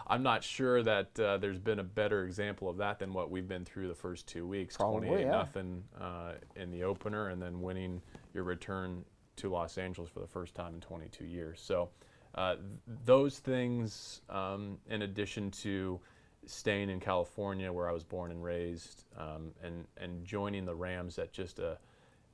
[0.07, 3.47] I'm not sure that uh, there's been a better example of that than what we've
[3.47, 4.75] been through the first two weeks.
[4.75, 5.31] Probably, 28 yeah.
[5.31, 8.01] nothing uh, in the opener, and then winning
[8.33, 9.05] your return
[9.37, 11.61] to Los Angeles for the first time in 22 years.
[11.63, 11.89] So
[12.35, 12.65] uh, th-
[13.05, 15.99] those things, um, in addition to
[16.45, 21.17] staying in California where I was born and raised, um, and and joining the Rams
[21.17, 21.77] at just a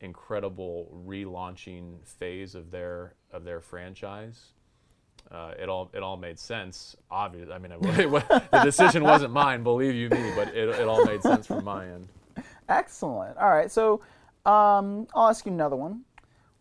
[0.02, 4.54] incredible relaunching phase of their of their franchise.
[5.32, 6.96] Uh, it all it all made sense.
[7.12, 7.82] Obviously, I mean, it,
[8.52, 11.86] the decision wasn't mine, believe you me, but it, it all made sense from my
[11.86, 12.08] end.
[12.68, 13.38] Excellent.
[13.38, 13.72] All right.
[13.72, 14.02] So,
[14.46, 16.02] um, I'll ask you another one.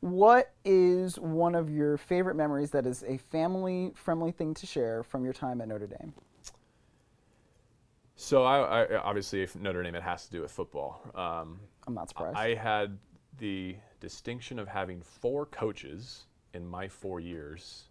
[0.00, 5.24] What is one of your favorite memories that is a family-friendly thing to share from
[5.24, 6.12] your time at Notre Dame?
[8.14, 11.00] So I, I obviously if Notre Dame it has to do with football.
[11.14, 12.36] Um, I'm not surprised.
[12.36, 12.98] I had
[13.38, 17.88] the distinction of having four coaches in my four years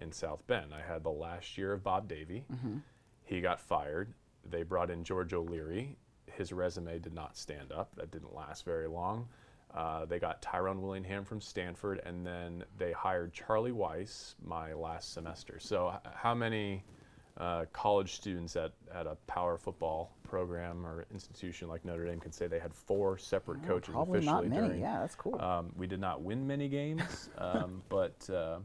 [0.00, 0.72] in South Bend.
[0.74, 2.44] I had the last year of Bob Davie.
[2.52, 2.78] Mm-hmm.
[3.24, 4.12] He got fired.
[4.48, 5.96] They brought in George O'Leary.
[6.26, 7.94] His resume did not stand up.
[7.96, 9.28] That didn't last very long.
[9.74, 15.12] Uh, they got Tyrone Willingham from Stanford, and then they hired Charlie Weis my last
[15.12, 15.58] semester.
[15.60, 16.82] So, h- how many
[17.38, 22.32] uh, college students at, at a power football program or institution like Notre Dame can
[22.32, 24.66] say they had four separate coaches Probably officially not many.
[24.68, 25.40] during Yeah, that's cool.
[25.40, 28.58] um, we did not win many games, um, but uh,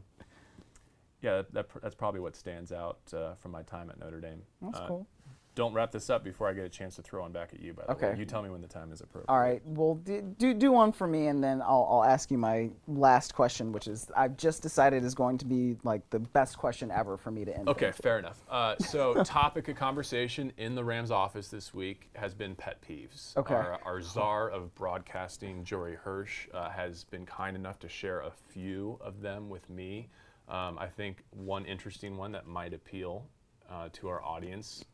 [1.22, 4.20] yeah, that, that, pr- that's probably what stands out uh, from my time at Notre
[4.20, 4.42] Dame.
[4.62, 5.06] that's Uh, cool.
[5.54, 7.72] Don't wrap this up before I get a chance to throw one back at you.
[7.72, 9.32] By the way, you tell me when the time is appropriate.
[9.32, 9.62] All right.
[9.64, 13.34] Well, do, do do one for me, and then I'll I'll ask you my last
[13.34, 17.16] question, which is I've just decided is going to be like the best question ever
[17.16, 17.70] for me to end.
[17.70, 17.96] Okay, with.
[17.96, 18.38] fair enough.
[18.50, 23.34] Uh, so, topic of conversation in the Rams office this week has been pet peeves.
[23.38, 23.54] Okay.
[23.54, 28.30] Our, our czar of broadcasting, Jory Hirsch, uh, has been kind enough to share a
[28.50, 30.10] few of them with me.
[30.48, 33.26] Um, I think one interesting one that might appeal
[33.70, 34.84] uh, to our audience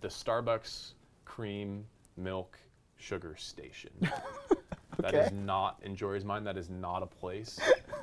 [0.00, 0.92] the Starbucks
[1.24, 1.84] cream
[2.16, 2.58] milk
[2.96, 3.90] sugar station.
[4.98, 7.58] That is not, in Jory's mind, that is not a place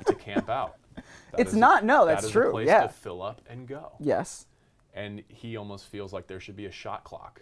[0.06, 0.76] to camp out.
[0.94, 1.04] That
[1.40, 2.82] It's is a- not, no, that that's true, A place yeah.
[2.82, 3.92] to fill up and go.
[3.98, 4.46] Yes.
[4.94, 7.40] And he almost feels like there should be a shot clock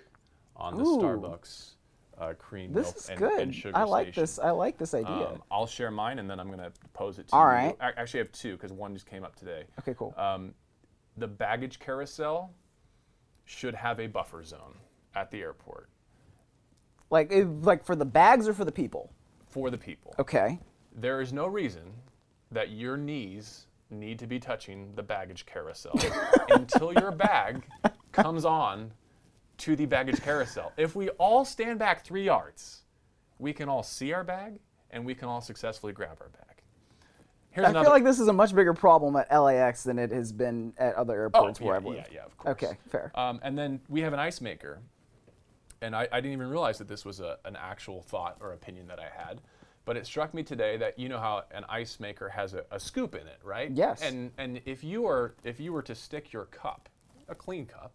[0.57, 0.99] on the Ooh.
[0.99, 1.73] Starbucks
[2.19, 3.41] uh, cream This milk is and, good.
[3.41, 4.23] and sugar I like station.
[4.23, 4.39] this.
[4.39, 5.29] I like this idea.
[5.29, 7.49] Um, I'll share mine and then I'm going to pose it to All you.
[7.49, 7.77] right.
[7.81, 9.65] I actually have two because one just came up today.
[9.79, 10.15] okay, cool.
[10.17, 10.55] Um,
[11.17, 12.53] the baggage carousel
[13.45, 14.75] should have a buffer zone
[15.15, 15.89] at the airport
[17.11, 19.13] like it, like for the bags or for the people?
[19.47, 20.15] for the people.
[20.19, 20.59] Okay.
[20.97, 21.83] There is no reason
[22.51, 25.93] that your knees need to be touching the baggage carousel
[26.49, 27.63] until your bag
[28.13, 28.91] comes on
[29.63, 30.73] to the baggage carousel.
[30.77, 32.83] If we all stand back three yards,
[33.39, 34.59] we can all see our bag
[34.91, 36.63] and we can all successfully grab our bag.
[37.53, 37.85] Here's I another.
[37.85, 40.97] feel like this is a much bigger problem at LAX than it has been at
[40.97, 42.53] other oh, airports yeah, where I've yeah, yeah, of course.
[42.53, 43.13] Okay, fair.
[43.15, 44.81] Um, and then we have an ice maker.
[45.81, 48.89] And I, I didn't even realize that this was a, an actual thought or opinion
[48.89, 49.43] that I had.
[49.85, 52.81] But it struck me today that you know how an ice maker has a, a
[52.81, 53.71] scoop in it, right?
[53.71, 54.03] Yes.
[54.03, 56.89] And and if you are if you were to stick your cup,
[57.29, 57.93] a clean cup,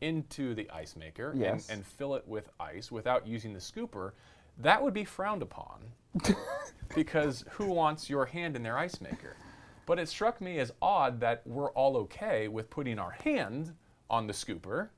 [0.00, 1.68] into the ice maker Yes.
[1.68, 4.12] and, and fill it with ice without using the scooper,
[4.58, 5.80] that would be frowned upon.
[6.94, 9.36] because who wants your hand in their ice maker?
[9.86, 13.72] But it struck me as odd that we're all okay with putting our hand
[14.10, 14.88] on the scooper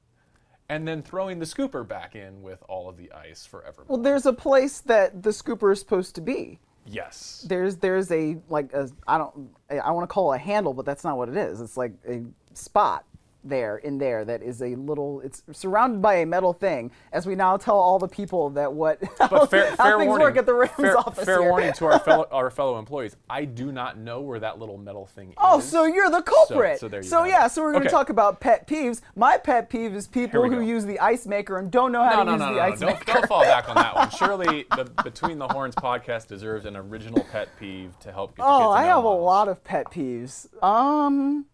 [0.69, 3.85] and then throwing the scooper back in with all of the ice forever.
[3.89, 6.59] well, there's a place that the scooper is supposed to be.
[6.87, 7.45] yes.
[7.49, 10.85] There's there's a like a I don't I want to call it a handle, but
[10.87, 11.61] that's not what it is.
[11.61, 12.23] It's like a
[12.55, 13.05] spot
[13.45, 15.21] there in there that is a little.
[15.21, 16.91] It's surrounded by a metal thing.
[17.13, 20.09] As we now tell all the people that what how, But fair, how fair things
[20.09, 20.25] warning.
[20.27, 21.51] work at the Rams fair, office fair here.
[21.51, 23.17] warning to our fellow our fellow employees.
[23.31, 25.65] I do not know where that little metal thing Oh, is.
[25.65, 26.81] Oh so you're the culprit.
[26.81, 27.53] so there you So yeah, it.
[27.53, 27.97] so we're going to Okay.
[27.97, 29.01] talk about pet peeves.
[29.17, 30.61] My pet peeve is people who go.
[30.61, 32.81] use the ice maker and don't know how No, to no, use no, the ice
[32.81, 33.13] Don't, maker.
[33.13, 34.11] don't fall back on that one.
[34.19, 38.71] Surely the Between the Horns podcast deserves an original pet peeve to help get, Oh,
[38.71, 40.49] I have a lot of pet peeves.
[40.63, 41.47] Um,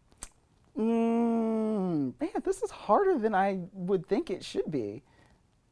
[0.77, 5.03] mm, man, this is harder than I would think it should be.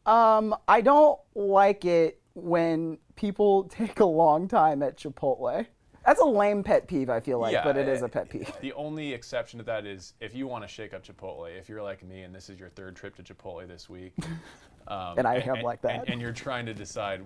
[0.06, 5.66] Um, I don't like it when people take a long time at Chipotle.
[6.04, 8.52] That's a lame pet peeve, I feel like, Yeah, but it is a pet peeve.
[8.60, 11.82] The only exception to that is if you want to shake up Chipotle, if you're
[11.82, 14.12] like me and this is your third trip to Chipotle this week,
[14.88, 16.00] um, And I have like that.
[16.00, 17.22] and, and you're trying to decide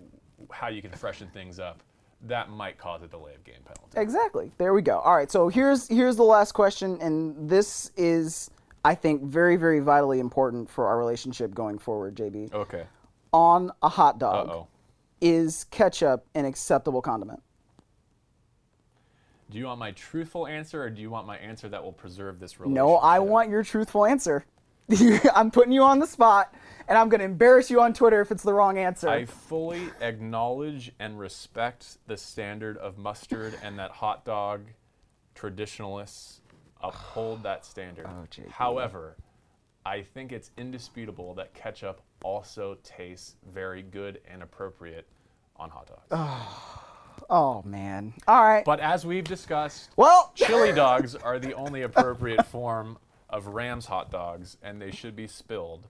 [0.51, 1.83] how you can freshen things up,
[2.29, 3.99] that might cause a delay of game penalty.
[4.01, 4.53] Exactly.
[4.59, 4.99] There we go.
[5.01, 5.31] All right.
[5.31, 8.51] So here's here's the last question, and this is,
[8.85, 12.14] I think, very very vitally important for our relationship going forward.
[12.16, 12.85] JB, Okay.
[13.33, 14.66] on a hot dog, oh.
[15.20, 17.43] is ketchup an acceptable condiment?
[19.49, 22.41] Do you want my truthful answer or do you want my answer that will preserve
[22.41, 22.77] this relationship?
[22.77, 24.45] No, I want your truthful answer.
[25.34, 26.55] I'm putting you on the spot,
[26.89, 29.09] and I'm going to embarrass you on Twitter if it's the wrong answer.
[29.09, 34.62] I fully acknowledge and respect the standard of mustard and that hot dog
[35.34, 36.41] traditionalists
[36.80, 38.07] uphold that standard.
[38.09, 38.26] Oh.
[38.51, 39.16] However,
[39.84, 45.07] I think it's indisputable that ketchup also tastes very good and appropriate
[45.57, 46.07] on hot dogs.
[46.11, 46.82] Oh.
[47.30, 48.14] oh man.
[48.28, 48.64] All right.
[48.64, 52.99] But as we've discussed, well, chili dogs are the only appropriate form
[53.37, 55.87] of Rams hot dogs, and they should be spilled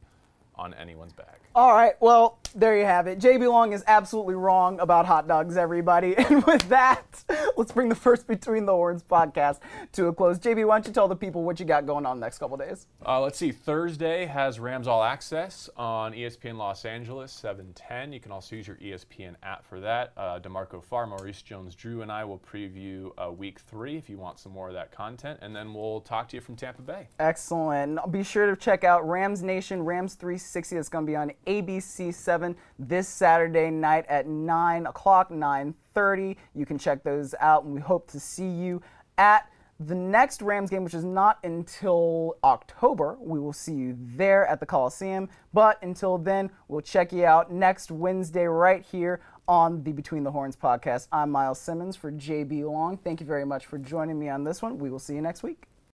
[0.57, 1.45] on anyone's bag.
[1.57, 3.19] All right, well, there you have it.
[3.19, 6.15] JB Long is absolutely wrong about hot dogs, everybody.
[6.27, 7.23] And with that,
[7.57, 9.61] let's bring the first Between the Horns podcast
[9.93, 10.39] to a close.
[10.39, 12.57] JB, why don't you tell the people what you got going on the next couple
[12.57, 12.89] days?
[13.07, 13.53] Uh, let's see.
[13.53, 18.13] Thursday has Rams All Access on ESPN Los Angeles, 7:10.
[18.13, 20.13] You can also use your ESPN app for that.
[20.17, 24.41] Uh, D'Marco Farr, Maurice Jones-Drew, and I will preview uh, Week Three if you want
[24.41, 27.07] some more of that content, and then we'll talk to you from Tampa Bay.
[27.21, 28.01] Excellent.
[28.11, 30.77] Be sure to check out Rams Nation, Rams 360.
[30.77, 36.36] That's going to be on ABC 7 this Saturday night at 9 o'clock, 9.30.
[36.55, 38.82] You can check those out, and we hope to see you
[39.18, 43.16] at the next Rams game, which is not until October.
[43.20, 45.28] We will see you there at the Coliseum.
[45.53, 50.30] But until then, we'll check you out next Wednesday right here on the Between the
[50.30, 51.09] Horns podcast.
[51.12, 52.97] I'm Myles Simmons for JB Long.
[52.97, 54.78] Thank you very much for joining me on this one.
[54.78, 55.66] We will see you next week.